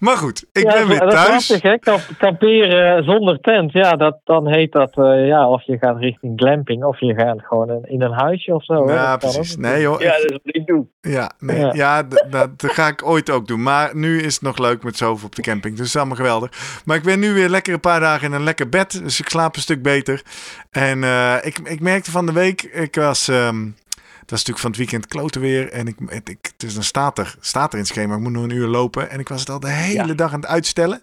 [0.00, 1.62] Maar goed, ik ja, ben weer dat is thuis.
[1.62, 1.78] hè?
[1.78, 3.72] Kamp- kamperen zonder tent.
[3.72, 7.38] Ja, dat, dan heet dat, eh, ja, of je gaat richting glamping, of je gaat
[7.42, 8.88] gewoon in, in een huisje of zo.
[8.88, 9.56] Ja, Dat precies.
[9.56, 10.00] Nee, joh.
[10.00, 10.86] Ja, ik- dat is wat ik doe.
[11.00, 12.02] Ja, nee, ja.
[12.02, 13.62] Dat, dat ga ik ooit ook doen.
[13.62, 15.70] Maar nu is het nog leuk met zoveel op de camping.
[15.76, 16.80] Dus het is allemaal geweldig.
[16.84, 19.02] Maar ik ben nu weer lekker een paar dagen in een lekker bed.
[19.02, 20.22] Dus ik slaap een stuk beter.
[20.70, 23.28] En eh, ik, ik merkte van de week, ik was...
[23.28, 23.64] ehm,
[24.20, 25.70] het was natuurlijk van het weekend kloten weer.
[25.72, 28.32] En ik, het, ik, dus dan staat er, staat er in het schema, ik moet
[28.32, 29.10] nog een uur lopen.
[29.10, 30.14] En ik was het al de hele Ja.
[30.14, 31.02] dag aan het uitstellen.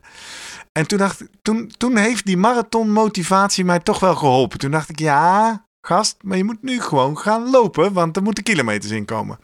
[0.72, 4.60] En toen, dacht, ik- toen, toen heeft die marathon motivatie mij toch wel geholpen.
[4.60, 7.94] Toen dacht ik, ja, gast, maar je moet nu gewoon gaan lopen.
[7.94, 9.40] Want er moeten kilometers in komen.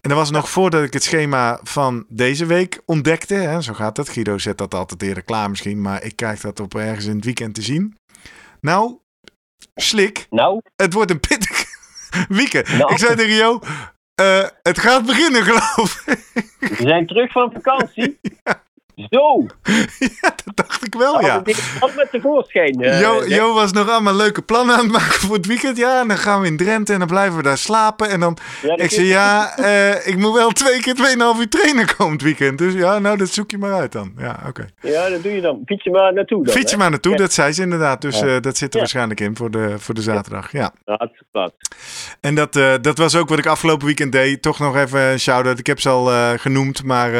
[0.00, 3.34] En dat was nog voordat ik het schema van deze week ontdekte.
[3.34, 4.08] Hè, zo gaat het.
[4.08, 5.80] Guido zet dat altijd eerder klaar misschien.
[5.80, 7.96] Maar ik krijg dat op ergens in het weekend te zien.
[8.60, 8.96] Nou,
[9.74, 10.26] slik.
[10.30, 11.64] Nou, Het wordt een pittig
[12.28, 12.68] weekend.
[12.78, 12.92] Nou.
[12.92, 13.60] Ik zei tegen Jo,
[14.14, 16.18] eh, het gaat beginnen geloof ik.
[16.58, 18.20] we zijn terug van vakantie.
[19.10, 19.46] Zo.
[20.20, 21.38] ja, dat dacht ik wel, ja.
[21.38, 22.82] dat kwam met tevoorschijn.
[22.82, 25.76] eh, Jo, was nog allemaal leuke plannen aan het maken voor het weekend.
[25.76, 28.08] Ja, en dan gaan we in Drenthe en dan blijven we daar slapen.
[28.08, 31.48] En dan, Ja, dat ik zei, ja, eh, ik moet wel twee keer 2,5 uur
[31.48, 32.58] trainen komend weekend.
[32.58, 34.12] Dus ja, nou, dat zoek je maar uit dan.
[34.18, 34.66] Ja, oké.
[34.80, 35.62] Ja, dat doe je dan.
[35.66, 36.54] Fiets je maar naartoe dan.
[36.54, 37.18] Fiets je maar naartoe, Ja.
[37.18, 38.00] dat zei ze inderdaad.
[38.00, 38.26] Dus Ja.
[38.26, 40.52] eh, dat zit er waarschijnlijk in voor de, voor de zaterdag.
[40.52, 40.72] Ja.
[41.32, 41.52] Laat.
[42.20, 44.42] En dat, dat was ook wat ik afgelopen weekend deed.
[44.42, 45.58] Toch nog even een shout-out.
[45.58, 46.84] Ik heb ze al genoemd.
[46.84, 47.12] Maar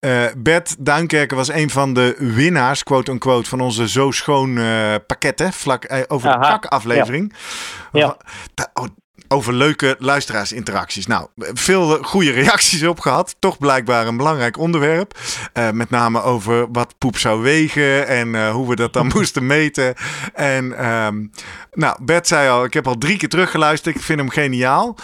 [0.00, 5.52] eh, Bert Duinkerken was een van de winnaars, quote-unquote, van onze Zo Schoon eh pakketten.
[5.52, 7.34] Vlak eh, over de kakaflevering.
[7.92, 8.16] Ja.
[8.54, 8.86] Da- oh,
[9.28, 11.06] over leuke luisteraarsinteracties.
[11.06, 13.36] Nou, veel goede reacties op gehad.
[13.38, 15.18] Toch blijkbaar een belangrijk onderwerp.
[15.54, 19.46] Uh, met name over wat poep zou wegen en uh, hoe we dat dan moesten
[19.46, 19.94] meten.
[20.34, 21.30] En um,
[21.72, 23.96] nou, Bert zei al, ik heb al drie keer teruggeluisterd.
[23.96, 24.96] Ik vind hem geniaal.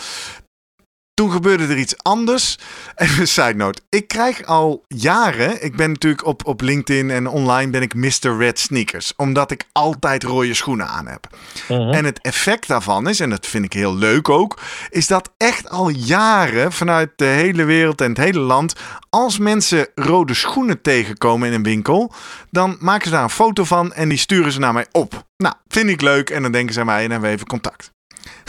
[1.19, 2.59] Toen gebeurde er iets anders.
[2.97, 3.83] Even een side note.
[3.89, 5.65] Ik krijg al jaren.
[5.65, 8.37] Ik ben natuurlijk op, op LinkedIn en online ben ik Mr.
[8.39, 9.13] Red Sneakers.
[9.17, 11.27] Omdat ik altijd rode schoenen aan heb.
[11.69, 11.97] Uh-huh.
[11.97, 14.61] En het effect daarvan is, en dat vind ik heel leuk ook.
[14.91, 18.75] Is dat echt al jaren vanuit de hele wereld en het hele land.
[19.11, 22.13] Als mensen rode schoenen tegenkomen in een winkel.
[22.51, 25.27] Dan maken ze daar een foto van en die sturen ze naar mij op.
[25.37, 26.31] Nou, vind ik leuk.
[26.31, 27.97] En dan denken ze aan mij en hebben we even contact.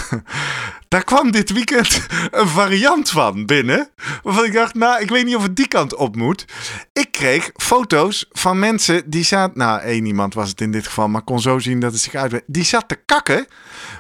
[0.88, 3.90] Daar kwam dit weekend een variant van binnen.
[4.24, 6.46] Waarvan ik dacht, nou, ik weet niet of het die kant op moet.
[6.94, 9.58] Ik kreeg foto's van mensen die zaten.
[9.58, 12.16] Nou, één iemand was het in dit geval, maar kon zo zien dat het zich
[12.16, 12.44] uit.
[12.46, 13.48] Die zat te kakken.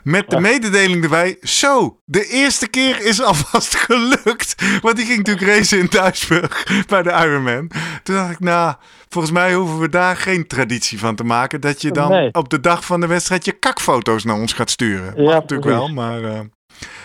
[0.03, 1.37] Met de mededeling erbij.
[1.41, 4.55] Zo, de eerste keer is alvast gelukt.
[4.81, 7.71] Want die ging natuurlijk racen in Duisburg bij de Ironman.
[8.03, 8.75] Toen dacht ik, nou,
[9.09, 11.61] volgens mij hoeven we daar geen traditie van te maken.
[11.61, 15.23] Dat je dan op de dag van de wedstrijd je kakfoto's naar ons gaat sturen.
[15.23, 16.21] Ja, natuurlijk wel, maar.
[16.21, 16.39] Uh,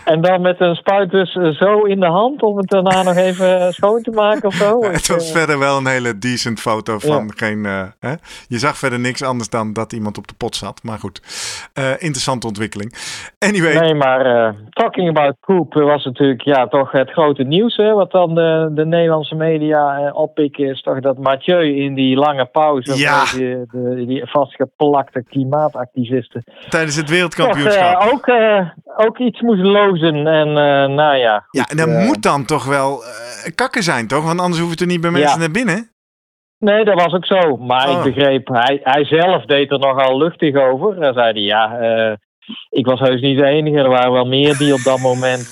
[0.05, 3.17] en dan met een spuit dus eh, zo in de hand om het daarna nog
[3.17, 4.83] even eh, schoon te maken of zo?
[4.93, 7.65] het was verder wel een hele decent foto van geen...
[8.01, 8.15] hè?
[8.49, 10.83] Je zag verder niks anders dan dat iemand op de pot zat.
[10.83, 11.23] Maar goed,
[11.99, 12.95] interessante ontwikkeling.
[13.39, 13.79] Anyway.
[13.79, 17.77] Nee, maar talking about poop was natuurlijk ja, toch het grote nieuws.
[17.77, 22.45] Hè, wat dan de, de Nederlandse media oppikken is toch dat Mathieu in die lange
[22.45, 22.99] pauze...
[22.99, 23.25] Ja.
[23.25, 26.45] Die, de, die vastgeplakte klimaatactivisten...
[26.69, 28.01] Tijdens het wereldkampioenschap.
[28.01, 28.31] Toch, ook,
[28.97, 29.94] ook iets moest lozen.
[30.03, 31.47] En uh, nou ja.
[31.51, 34.25] ja, en dat uh, moet dan toch wel uh, kakken zijn, toch?
[34.25, 35.39] Want anders hoef je er niet bij mensen ja.
[35.39, 35.91] naar binnen.
[36.59, 37.57] Nee, dat was ook zo.
[37.57, 37.97] Maar oh.
[37.97, 40.97] ik begreep, hij, hij zelf deed er nogal luchtig over.
[40.97, 41.79] Hij zei hij, ja,
[42.71, 43.79] ik was heus niet de enige.
[43.79, 45.51] Er waren wel meer die op dat moment.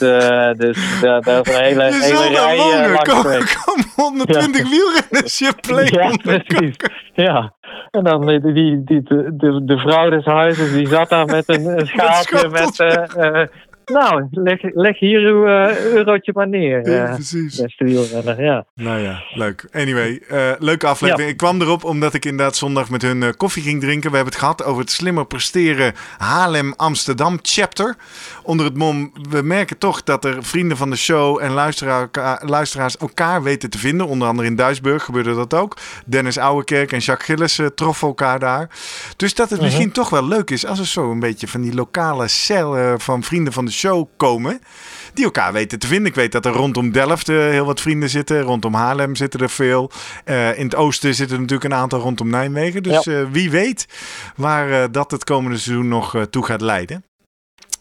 [0.59, 4.69] dus daar is een hele, je hele rij uh, kom, kom 120 ja.
[4.69, 6.77] wielrenners je pleeg Ja, precies.
[7.15, 7.55] Ja.
[7.91, 11.67] En dan die, die, die, de, de vrouw des huizes, die zat daar met een,
[11.67, 12.79] een schaaltje met...
[12.79, 13.43] Uh,
[13.85, 16.91] nou, leg, leg hier uw uh, eurotje maar neer.
[16.91, 17.61] Ja, uh, precies.
[17.61, 18.67] Beste wielrenner, ja.
[18.75, 19.67] Nou ja, leuk.
[19.73, 21.27] Anyway, uh, leuke aflevering.
[21.27, 21.33] Ja.
[21.33, 24.11] Ik kwam erop omdat ik inderdaad zondag met hun koffie ging drinken.
[24.11, 27.97] We hebben het gehad over het slimmer presteren Haarlem-Amsterdam chapter.
[28.43, 32.09] Onder het mom, we merken toch dat er vrienden van de show en luisteraar,
[32.45, 34.07] luisteraars elkaar weten te vinden.
[34.07, 35.77] Onder andere in Duisburg gebeurde dat ook.
[36.07, 38.71] Dennis Ouwekerk en Jacques Gillis troffen elkaar daar.
[39.17, 39.69] Dus dat het -huh.
[39.69, 43.23] misschien toch wel leuk is als er zo een beetje van die lokale cel van
[43.23, 44.61] vrienden van de show komen.
[45.15, 46.07] Die elkaar weten te vinden.
[46.07, 48.41] Ik weet dat er rondom Delft uh, heel wat vrienden zitten.
[48.41, 49.91] Rondom Haarlem zitten er veel.
[50.25, 52.83] Uh, in het oosten zitten er natuurlijk een aantal rondom Nijmegen.
[52.83, 53.13] Dus ja.
[53.13, 53.87] uh, wie weet
[54.37, 57.05] waar dat het komende seizoen nog toe gaat leiden.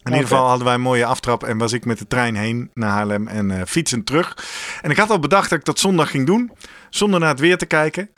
[0.03, 2.69] In ieder geval hadden wij een mooie aftrap en was ik met de trein heen
[2.73, 4.37] naar Haarlem en fietsen terug.
[4.81, 6.51] En ik had al bedacht dat ik dat zondag ging doen,
[6.89, 8.09] zonder naar het weer te kijken.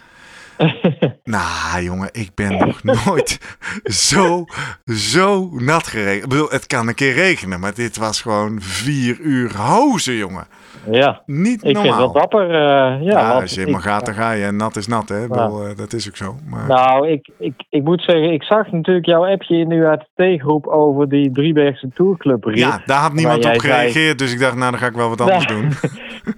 [1.24, 4.46] nou, jongen, ik ben nog nooit zo,
[4.86, 6.24] zo nat geregend.
[6.24, 10.48] Ik bedoel, het kan een keer regenen, maar dit was gewoon vier uur hozen, jongen.
[10.92, 11.94] Ja, niet ik normaal.
[11.94, 12.48] vind het dapper.
[12.50, 14.46] Uh, ja, ja als je helemaal gaat, dan ga je.
[14.46, 15.28] En nat is nat, hè?
[15.28, 16.36] Bedoel, uh, dat is ook zo.
[16.50, 16.68] Maar...
[16.68, 21.10] Nou, ik, ik, ik moet zeggen, ik zag natuurlijk jouw appje in uw ATT-groep over
[21.10, 22.50] die Driebergse Tourclub.
[22.54, 24.16] Ja, daar had niemand op gereageerd, zei...
[24.16, 25.70] dus ik dacht, nou, dan ga ik wel wat anders doen.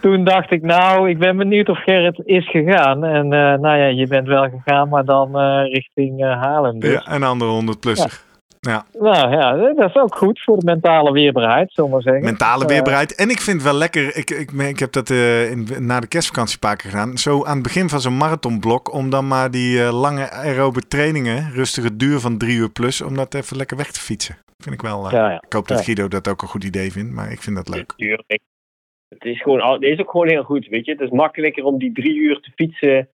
[0.02, 3.04] Toen dacht ik, nou, ik ben benieuwd of Gerrit is gegaan.
[3.04, 6.80] En uh, nou ja, je bent wel gegaan, maar dan richting Haarlem.
[6.80, 6.92] Dus.
[6.92, 8.12] Ja, een andere 100 plusser.
[8.12, 8.26] Ja.
[8.66, 8.86] Ja.
[9.00, 12.24] Nou ja, dat is ook goed voor de mentale weerbaarheid, zullen we maar zeggen.
[12.24, 13.16] Mentale weerbaarheid.
[13.16, 16.08] En ik vind het wel lekker, ik, ik, ik heb dat uh, in, na de
[16.08, 17.18] kerstvakantie een paar keer gedaan.
[17.18, 21.52] Zo aan het begin van zo'n marathonblok, om dan maar die uh, lange aerobe trainingen,
[21.52, 24.38] rustige duur van drie uur plus, om dat even lekker weg te fietsen.
[24.58, 25.06] Vind ik wel.
[25.06, 25.42] Uh, ja, ja.
[25.46, 27.94] Ik hoop dat Guido dat ook een goed idee vindt, maar ik vind dat leuk.
[29.10, 30.92] Het is, gewoon, het is ook gewoon heel goed, weet je.
[30.92, 33.10] Het is makkelijker om die drie uur te fietsen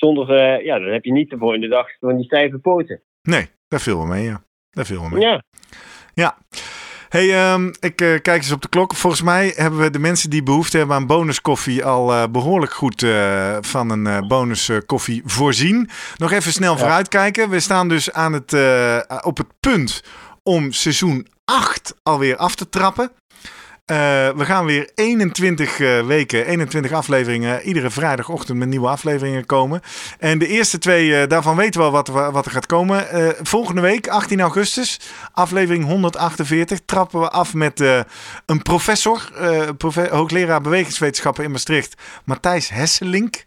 [0.00, 3.02] zonder, ja, dan heb je niet de volgende dag van die stijve poten.
[3.22, 4.42] Nee, daar viel we mee, ja.
[4.70, 5.20] Daar viel we mee.
[5.20, 5.42] Ja.
[6.14, 6.38] Ja.
[7.08, 8.94] Hey, um, ik uh, kijk eens op de klok.
[8.94, 13.02] Volgens mij hebben we de mensen die behoefte hebben aan bonuskoffie al uh, behoorlijk goed
[13.02, 15.88] uh, van een bonuskoffie voorzien.
[16.16, 16.78] Nog even snel ja.
[16.78, 17.50] vooruitkijken.
[17.50, 18.52] We staan dus aan het,
[19.24, 20.02] op het punt
[20.42, 23.10] om seizoen 8 alweer af te trappen.
[23.90, 23.96] Uh,
[24.36, 29.80] we gaan weer 21 uh, weken, 21 afleveringen, iedere vrijdagochtend met nieuwe afleveringen komen.
[30.18, 33.06] En de eerste twee, uh, daarvan weten we al wat, wat er gaat komen.
[33.42, 35.00] volgende week, 18 augustus,
[35.32, 37.80] aflevering 148, trappen we af met
[38.46, 39.30] een professor,
[39.76, 43.42] profe hoogleraar bewegingswetenschappen in Maastricht, Matthijs Hesselink.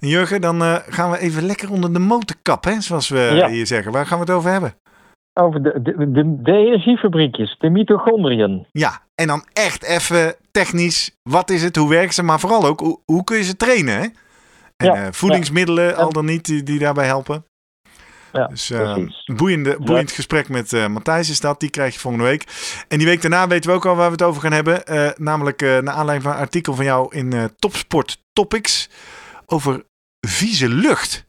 [0.00, 3.48] En Jurgen, dan gaan we even lekker onder de motor kappen, zoals we ja.
[3.48, 3.92] hier zeggen.
[3.92, 4.74] Waar gaan we het over hebben?
[5.34, 8.66] Over de, de, de, de energiefabriekjes, de mitochondriën.
[8.70, 12.80] Ja, en dan echt even technisch, wat is het, hoe werken ze, maar vooral ook,
[12.80, 14.06] hoe, hoe kun je ze trainen, hè?
[14.76, 15.92] En Ja, eh, voedingsmiddelen, ja.
[15.92, 17.44] al dan niet, die, die daarbij helpen.
[18.32, 19.24] Ja, Dus precies.
[19.36, 21.60] boeiende, boeiend gesprek met eh, Matthijs is dat.
[21.60, 22.44] Die krijg je volgende week.
[22.88, 24.82] En die week daarna weten we ook al waar we het over gaan hebben.
[25.16, 28.88] namelijk naar aanleiding van een artikel van jou in Topsport Topics
[29.46, 29.84] over
[30.26, 31.26] vieze lucht.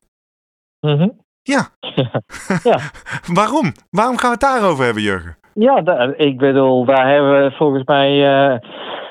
[0.80, 1.10] Mhm.
[1.46, 1.68] Ja.
[2.64, 2.80] Ja.
[3.40, 3.72] Waarom?
[3.90, 5.38] Waarom gaan we het daarover hebben, Jurgen?
[5.54, 8.60] Ja, ik bedoel, daar hebben we volgens mij eh,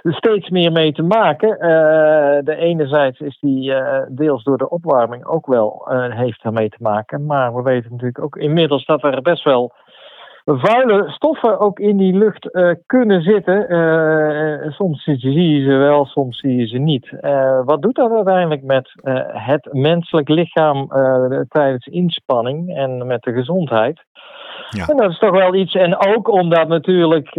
[0.03, 1.59] steeds meer mee te maken.
[1.59, 6.77] Eh, de enerzijds is die eh, deels door de opwarming ook wel heeft daarmee te
[6.81, 7.27] maken.
[7.27, 9.73] Maar we weten natuurlijk ook inmiddels dat er best wel
[10.45, 13.69] vuile stoffen ook in die lucht eh, kunnen zitten.
[13.69, 17.13] Eh, soms zie je ze wel, soms zie je ze niet.
[17.21, 18.93] Eh, wat doet dat uiteindelijk met
[19.29, 20.89] het menselijk lichaam
[21.49, 24.05] tijdens inspanning en met de gezondheid?
[24.71, 24.87] Ja.
[24.87, 25.75] En dat is toch wel iets.
[25.75, 27.35] En ook omdat natuurlijk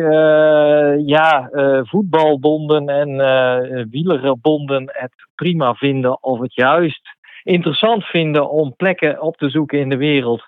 [1.05, 1.49] ja,
[1.83, 9.49] voetbalbonden en wielerbonden het prima vinden of het juist interessant vinden om plekken op te
[9.49, 10.43] zoeken in de wereld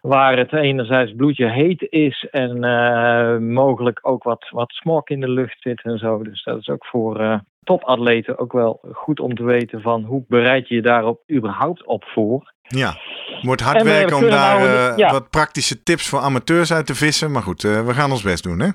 [0.00, 5.30] waar het enerzijds bloedje heet is en eh, mogelijk ook wat, wat smog in de
[5.30, 6.22] lucht zit en zo.
[6.22, 7.38] Dus dat is ook voor eh,
[7.68, 12.04] topatleten ook wel goed om te weten van hoe bereid je je daarop überhaupt op
[12.04, 12.52] voor.
[12.62, 12.96] Ja,
[13.42, 15.12] wordt hard En we werken om daar nou eh, ja.
[15.12, 17.30] wat praktische tips voor amateurs uit te vissen.
[17.32, 18.68] Maar goed, eh, we gaan ons best doen, hè?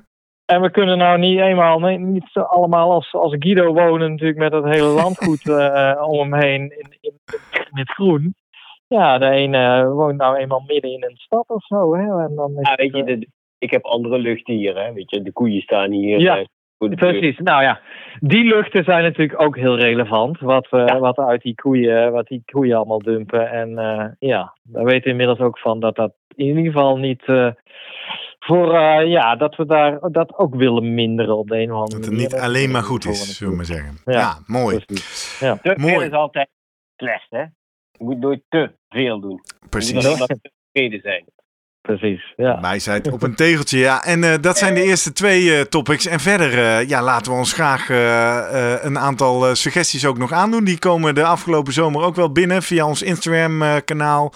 [0.46, 4.54] En we kunnen nou niet eenmaal, nee, niet allemaal als, als Guido wonen natuurlijk met
[4.54, 7.20] het hele landgoed eh, om hem heen in, in,
[7.52, 8.36] in het groen.
[8.88, 11.96] Ja, de ene woont nou eenmaal midden in een stad of zo.
[11.96, 12.24] Hè?
[12.26, 13.28] En dan is Ja, het, weet je, eh, de,
[13.58, 15.22] ik heb andere luchtdieren, hè, weet je.
[15.22, 16.20] De koeien staan hier.
[16.20, 16.46] Ja, eh.
[16.96, 17.38] Precies.
[17.38, 17.80] Nou ja,
[18.20, 20.40] die luchten zijn natuurlijk ook heel relevant.
[20.40, 21.00] Wat, eh, Ja.
[21.00, 23.50] wat uit die koeien, wat die koeien allemaal dumpen.
[23.52, 27.48] En eh, ja, we weten inmiddels ook van dat dat in ieder geval niet eh,
[28.40, 31.90] voor eh, ja, dat we daar dat ook willen minderen op de een of andere
[32.00, 32.30] Dat het manier.
[32.32, 33.98] niet alleen maar goed is, zullen we maar zeggen.
[34.06, 34.80] Ja, Ja, mooi.
[34.86, 35.40] Precies.
[35.40, 35.56] Ja.
[35.62, 36.06] Te Mooi.
[36.06, 36.50] is altijd
[36.96, 37.44] slecht, hè.
[38.04, 39.42] Je moet nooit te veel doen.
[39.44, 40.06] Je moet Precies.
[40.06, 41.26] alleen maar tevreden zijn.
[41.84, 42.34] Precies.
[42.38, 42.60] Ja.
[43.12, 44.04] Op een tegeltje, ja.
[44.04, 46.06] En eh, dat zijn de eerste twee eh, topics.
[46.06, 50.18] En verder ja, ja, laten we ons graag eh, eh, een aantal eh, suggesties ook
[50.18, 50.64] nog aandoen.
[50.64, 54.34] Die komen de afgelopen zomer ook wel binnen via ons Instagram-kanaal.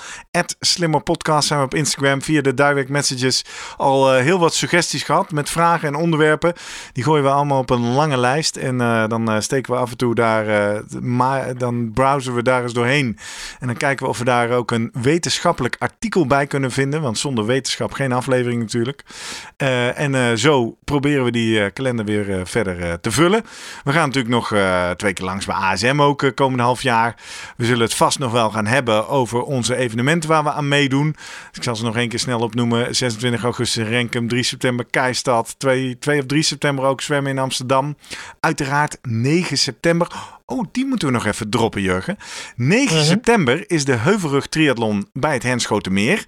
[0.59, 2.21] Slimmerpodcast zijn we op Instagram.
[2.21, 3.45] Via de direct messages
[3.77, 6.53] al eh, heel wat suggesties gehad met vragen en onderwerpen.
[6.93, 8.55] Die gooien we allemaal op een lange lijst.
[8.55, 12.41] En eh, dan eh, steken we af en toe daar, eh, maar dan browsen we
[12.41, 13.17] daar eens doorheen.
[13.59, 17.01] En dan kijken we of we daar ook een wetenschappelijk artikel bij kunnen vinden.
[17.01, 19.03] Want zonder wetenschap geen aflevering natuurlijk.
[19.57, 23.43] Eh, en eh, zo proberen we die eh, kalender weer verder te vullen.
[23.83, 24.47] We gaan natuurlijk nog
[24.95, 27.15] twee keer langs bij ASM ook komende half jaar.
[27.57, 31.15] We zullen het vast nog wel gaan hebben over onze evenementen waar we aan meedoen.
[31.53, 32.95] Ik zal ze nog één keer snel opnoemen.
[32.95, 37.97] 26 augustus Renkum, 3 september Keistad, 2, 2 of 3 september ook zwemmen in Amsterdam.
[38.39, 40.36] Uiteraard 9 september.
[40.49, 42.17] Oh, die moeten we nog even droppen, Jurgen.
[42.55, 43.05] 9 Mhm.
[43.05, 46.25] september is de Heuvelrug Triathlon bij het Henschotenmeer.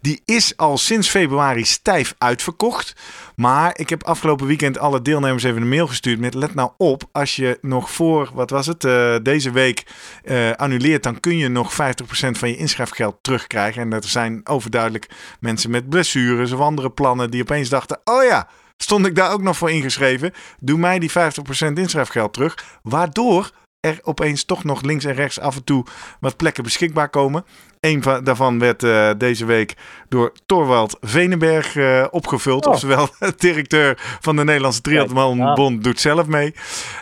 [0.00, 2.96] Die is al sinds februari stijf uitverkocht.
[3.36, 7.02] Maar ik heb afgelopen weekend alle deelnemers even een mail gestuurd met let nou op,
[7.12, 9.86] als je nog voor, wat was het, eh, deze week
[10.24, 13.82] eh, annuleert, dan kun je nog 50% van je inschrijfgeld terugkrijgen.
[13.82, 15.08] En dat zijn overduidelijk
[15.40, 19.42] mensen met blessures of andere plannen die opeens dachten, oh ja, stond ik daar ook
[19.42, 20.32] nog voor ingeschreven?
[20.60, 22.64] Doe mij die 50% inschrijfgeld terug.
[22.82, 23.50] Waardoor
[23.82, 25.84] er opeens toch nog links en rechts af en toe
[26.20, 27.44] wat plekken beschikbaar komen.
[27.80, 29.74] Een van, daarvan werd eh, deze week
[30.08, 32.66] door Torwald Venenberg eh, opgevuld.
[32.66, 32.72] Oh.
[32.72, 36.54] Oftewel, directeur van de Nederlandse Triathlonbond doet zelf mee.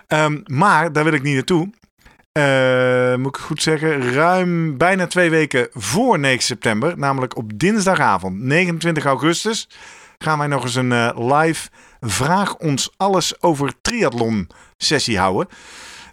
[0.06, 1.70] Ehm, maar daar wil ik niet naartoe.
[2.32, 8.38] Eh, moet ik goed zeggen, ruim bijna twee weken voor 9 september, namelijk op dinsdagavond
[8.38, 9.68] 29 augustus,
[10.18, 11.68] gaan wij nog eens een live
[12.00, 15.48] Vraag ons alles over triathlon sessie houden.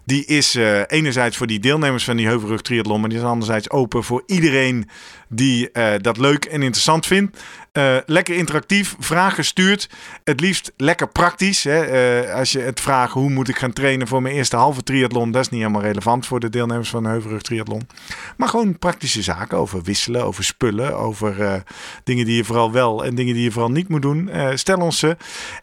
[0.08, 3.70] Die is eh, enerzijds voor die deelnemers van die Heuvelrug Triathlon, maar die is anderzijds
[3.70, 4.88] open voor iedereen
[5.28, 7.42] die eh, dat leuk en interessant vindt.
[7.72, 9.90] Eh, lekker interactief, vragen stuurt.
[10.24, 11.64] Het liefst lekker praktisch.
[11.64, 12.34] Hè?
[12.34, 15.42] Als je het vraagt hoe moet ik gaan trainen voor mijn eerste halve triathlon, dat
[15.42, 17.88] is niet helemaal relevant voor de deelnemers van de Heuvelrug Triathlon.
[18.36, 21.62] Maar gewoon praktische zaken over wisselen, over spullen, over
[22.04, 24.30] dingen die je vooral wel en dingen die je vooral niet moet doen.
[24.54, 25.16] Stel ons ze.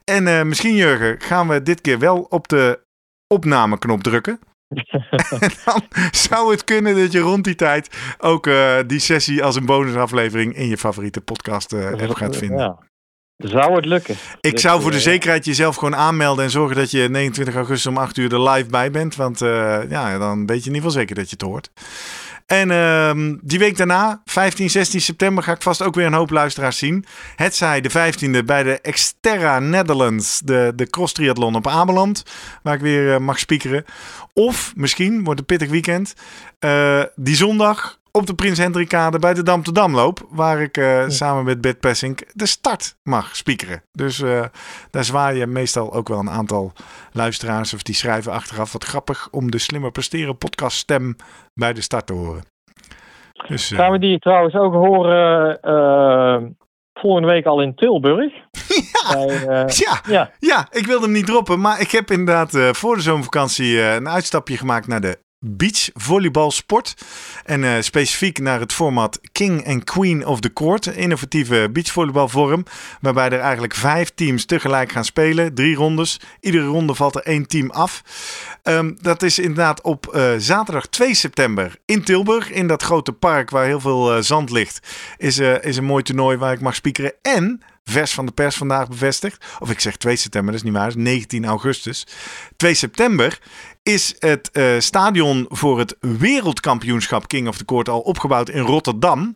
[0.03, 2.83] En misschien, Jurgen, gaan we dit keer wel op de
[3.35, 4.39] opnameknop drukken.
[5.39, 5.81] en dan
[6.11, 10.55] zou het kunnen dat je rond die tijd ook eh, die sessie als een bonusaflevering
[10.55, 12.59] in je favoriete podcast app gaat vinden.
[12.59, 12.83] Ja.
[13.37, 14.15] Zou het lukken?
[14.41, 17.55] Ik Dus, zou voor de eh, zekerheid jezelf gewoon aanmelden en zorgen dat je 29
[17.55, 19.15] augustus om 8 uur er live bij bent.
[19.15, 19.39] Want
[19.89, 21.71] ja, dan weet je in ieder geval zeker dat je het hoort.
[22.45, 26.29] En ehm, die week daarna, 15, 16 september, ga ik vast ook weer een hoop
[26.29, 27.05] luisteraars zien.
[27.35, 32.23] Het zij de 15e bij de Exterra Netherlands, de, de cross triathlon op Ameland,
[32.63, 33.85] waar ik weer uh, mag speakeren.
[34.33, 36.13] Of misschien, wordt een pittig weekend,
[36.59, 40.19] uh, die zondag op de Prins Hendrikade bij de Dam te Damloop.
[40.29, 41.09] Waar ik uh, ja.
[41.09, 43.83] samen met Bert Passink de start mag speakeren.
[43.91, 44.43] Dus uh,
[44.91, 46.71] daar zwaai je meestal ook wel een aantal
[47.11, 47.73] luisteraars.
[47.73, 51.15] Of die schrijven achteraf wat grappig om de Slimmer Presteren podcast stem
[51.53, 52.43] bij de start te horen.
[53.47, 55.59] Dus, uh, Gaan we die trouwens ook horen
[56.93, 58.33] volgende week al in Tilburg?
[59.05, 60.67] Ja, Bij, ja, ja, ja.
[60.71, 61.59] ik wilde hem niet droppen.
[61.59, 66.93] Maar ik heb inderdaad voor de zomervakantie een uitstapje gemaakt naar de beachvolleybalsport.
[67.43, 70.85] En uh, specifiek naar het format King and Queen of the Court.
[70.85, 72.65] Een innovatieve beachvolleybalvorm.
[73.01, 75.53] Waarbij er eigenlijk vijf teams tegelijk gaan spelen.
[75.53, 76.19] Drie rondes.
[76.39, 78.03] Iedere ronde valt er één team af.
[78.63, 82.51] Um, dat is inderdaad op uh, zaterdag 2 september in Tilburg.
[82.51, 84.79] In dat grote park waar heel veel uh, zand ligt.
[85.17, 87.13] Is, is een mooi toernooi waar ik mag speakeren.
[87.21, 89.45] En vers van de pers vandaag bevestigd.
[89.59, 92.07] Of ik zeg 2 september, dat is niet waar, dat is 19 augustus.
[92.57, 93.39] 2 september
[93.89, 99.35] is het uh, stadion voor het wereldkampioenschap King of the Court al opgebouwd in Rotterdam.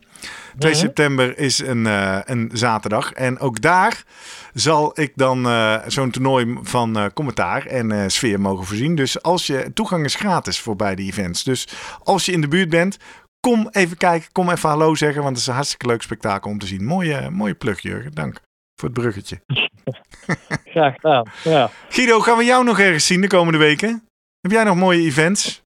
[0.54, 0.74] mm-hmm.
[0.74, 3.12] september is een, uh, een zaterdag.
[3.12, 4.04] En ook daar
[4.54, 8.94] zal ik dan uh, zo'n toernooi van commentaar en sfeer mogen voorzien.
[8.94, 11.44] Dus als je toegang is gratis voor beide events.
[11.44, 11.68] Dus
[12.02, 12.96] als je in de buurt bent,
[13.40, 14.32] kom even kijken.
[14.32, 16.84] Kom even hallo zeggen, want het is een hartstikke leuk spektakel om te zien.
[16.84, 18.12] Mooie, mooie plug, Jurgen.
[18.12, 18.40] Dank
[18.76, 19.40] voor het bruggetje.
[20.74, 21.26] Graag gedaan.
[21.44, 21.70] Ja.
[21.88, 24.09] Guido, gaan we jou nog ergens zien de komende weken?
[24.40, 25.64] Heb jij nog mooie events?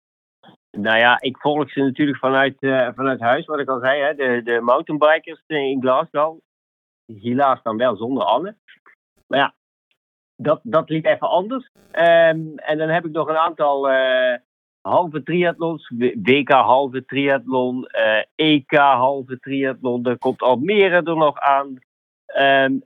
[0.70, 4.02] Nou ja, ik volg ze natuurlijk vanuit, uh, vanuit huis, wat ik al zei.
[4.02, 6.38] Hè, de, de mountainbikers in Glasgow.
[7.06, 8.56] Helaas dan wel zonder Anne.
[9.26, 9.54] Maar ja,
[10.36, 11.70] dat, dat liep even anders.
[11.92, 14.34] Um, en dan heb ik nog een aantal uh,
[14.80, 15.92] halve triathlons.
[16.22, 17.86] WK halve triathlon.
[18.34, 20.04] EK halve triathlon.
[20.04, 21.78] Er komt Almere er nog aan.
[22.38, 22.82] Um,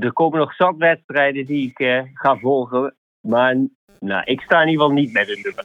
[0.00, 2.96] er komen nog zandwedstrijden die ik ga volgen.
[3.20, 3.56] Maar
[4.00, 5.64] nou, ik sta in ieder geval niet met een nummer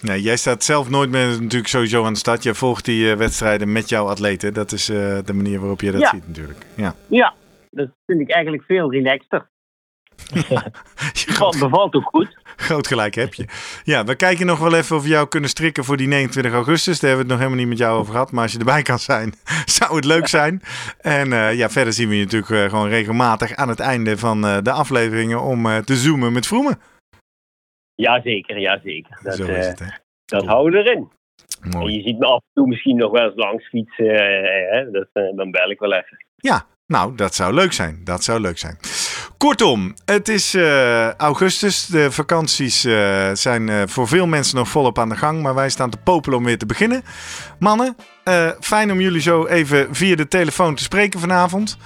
[0.00, 2.42] Nee, jij staat zelf nooit meer natuurlijk sowieso aan de start.
[2.42, 4.54] Je volgt die uh, wedstrijden met jouw atleten.
[4.54, 6.10] Dat is uh, de manier waarop je dat ja.
[6.10, 6.66] ziet natuurlijk.
[6.74, 6.94] Ja.
[7.08, 7.34] ja,
[7.70, 9.48] dat vind ik eigenlijk veel relaxter.
[10.48, 10.70] Ja,
[11.12, 12.38] groot, bevalt ook goed.
[12.56, 13.44] Groot gelijk heb je.
[13.84, 17.00] Ja, we kijken nog wel even of we jou kunnen strikken voor die 29 augustus.
[17.00, 18.32] Daar hebben we het nog helemaal niet met jou over gehad.
[18.32, 19.34] Maar als je erbij kan zijn,
[19.78, 20.62] zou het leuk zijn.
[21.00, 24.70] En uh, ja, verder zien we je natuurlijk gewoon regelmatig aan het einde van de
[24.70, 26.78] afleveringen om te zoomen met Vroemen.
[28.00, 29.18] Jazeker, jazeker.
[29.22, 29.86] Dat, Zo is het, hè?
[30.24, 31.08] dat houden we erin.
[31.70, 31.86] Mooi.
[31.86, 34.06] En je ziet me af en toe misschien nog wel eens langs fietsen.
[34.06, 36.24] Uh, dat, uh, dan bel ik wel even.
[36.36, 38.00] Ja, nou, dat zou leuk zijn.
[38.04, 38.78] Dat zou leuk zijn.
[39.38, 41.86] Kortom, het is uh, augustus.
[41.86, 45.42] De vakanties uh, zijn uh, voor veel mensen nog volop aan de gang.
[45.42, 47.02] Maar wij staan te popelen om weer te beginnen.
[47.58, 47.96] Mannen,
[48.60, 51.78] fijn om jullie zo even via de telefoon te spreken vanavond.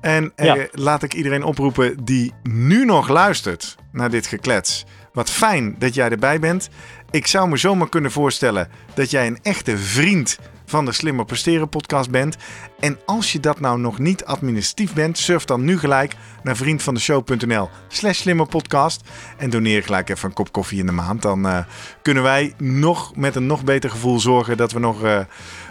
[0.00, 0.66] En ja.
[0.72, 4.86] laat ik iedereen oproepen die nu nog luistert naar dit geklets.
[5.20, 6.68] Wat fijn dat jij erbij bent.
[7.10, 10.38] Ik zou me zomaar kunnen voorstellen dat jij een echte vriend
[10.70, 12.36] van de Slimmer Presteren podcast bent.
[12.80, 17.68] En als je dat nou nog niet administratief bent, surf dan nu gelijk naar vriendvandeshow.nl
[17.88, 21.22] slash slimmerpodcast en doneer gelijk even een kop koffie in de maand.
[21.22, 21.58] Dan uh,
[22.02, 25.04] kunnen wij nog met een nog beter gevoel zorgen dat we nog...
[25.04, 25.18] Uh,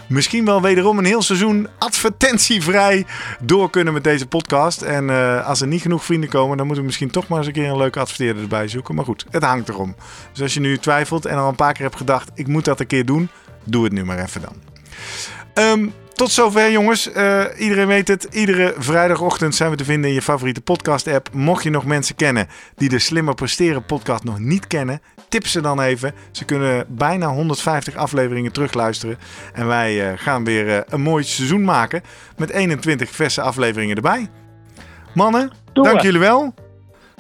[0.08, 3.06] misschien wel wederom een heel seizoen advertentievrij
[3.42, 4.82] door kunnen met deze podcast.
[4.82, 7.48] En uh, als er niet genoeg vrienden komen, dan moeten we misschien toch maar eens
[7.48, 8.96] een keer een leuke adverteerder erbij zoeken.
[8.96, 9.96] Maar goed, het hangt erom.
[10.32, 12.80] Dus als je nu twijfelt en al een paar keer hebt gedacht, ik moet dat
[12.80, 13.30] een keer doen,
[13.64, 14.69] doe het nu maar even dan.
[15.54, 17.14] Um, tot zover jongens.
[17.16, 18.24] Uh, iedereen weet het.
[18.24, 21.30] Iedere vrijdagochtend zijn we te vinden in je favoriete podcast app.
[21.34, 25.02] Mocht je nog mensen kennen die de Slimmer Presteren podcast nog niet kennen.
[25.30, 26.14] Tip ze dan even.
[26.32, 29.18] Ze kunnen bijna 150 afleveringen terugluisteren.
[29.54, 32.02] En wij uh, gaan weer uh, een mooi seizoen maken.
[32.38, 34.30] Met 21 verse afleveringen erbij.
[35.14, 36.04] Mannen, Doe dank we.
[36.04, 36.54] jullie wel.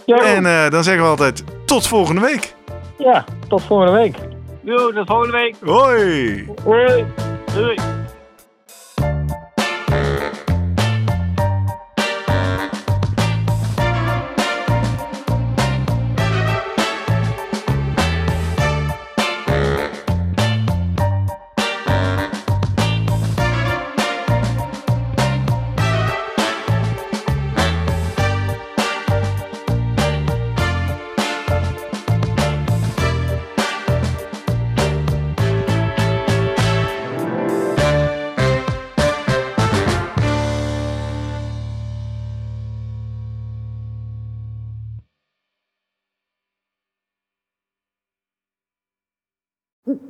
[0.06, 2.56] Ja, en dan zeggen we altijd tot volgende week.
[2.98, 4.16] Ja, tot volgende week.
[4.62, 5.56] Doei, tot volgende week.
[5.62, 6.48] Hoi.
[6.64, 7.06] Hoi.
[7.56, 7.99] Doei.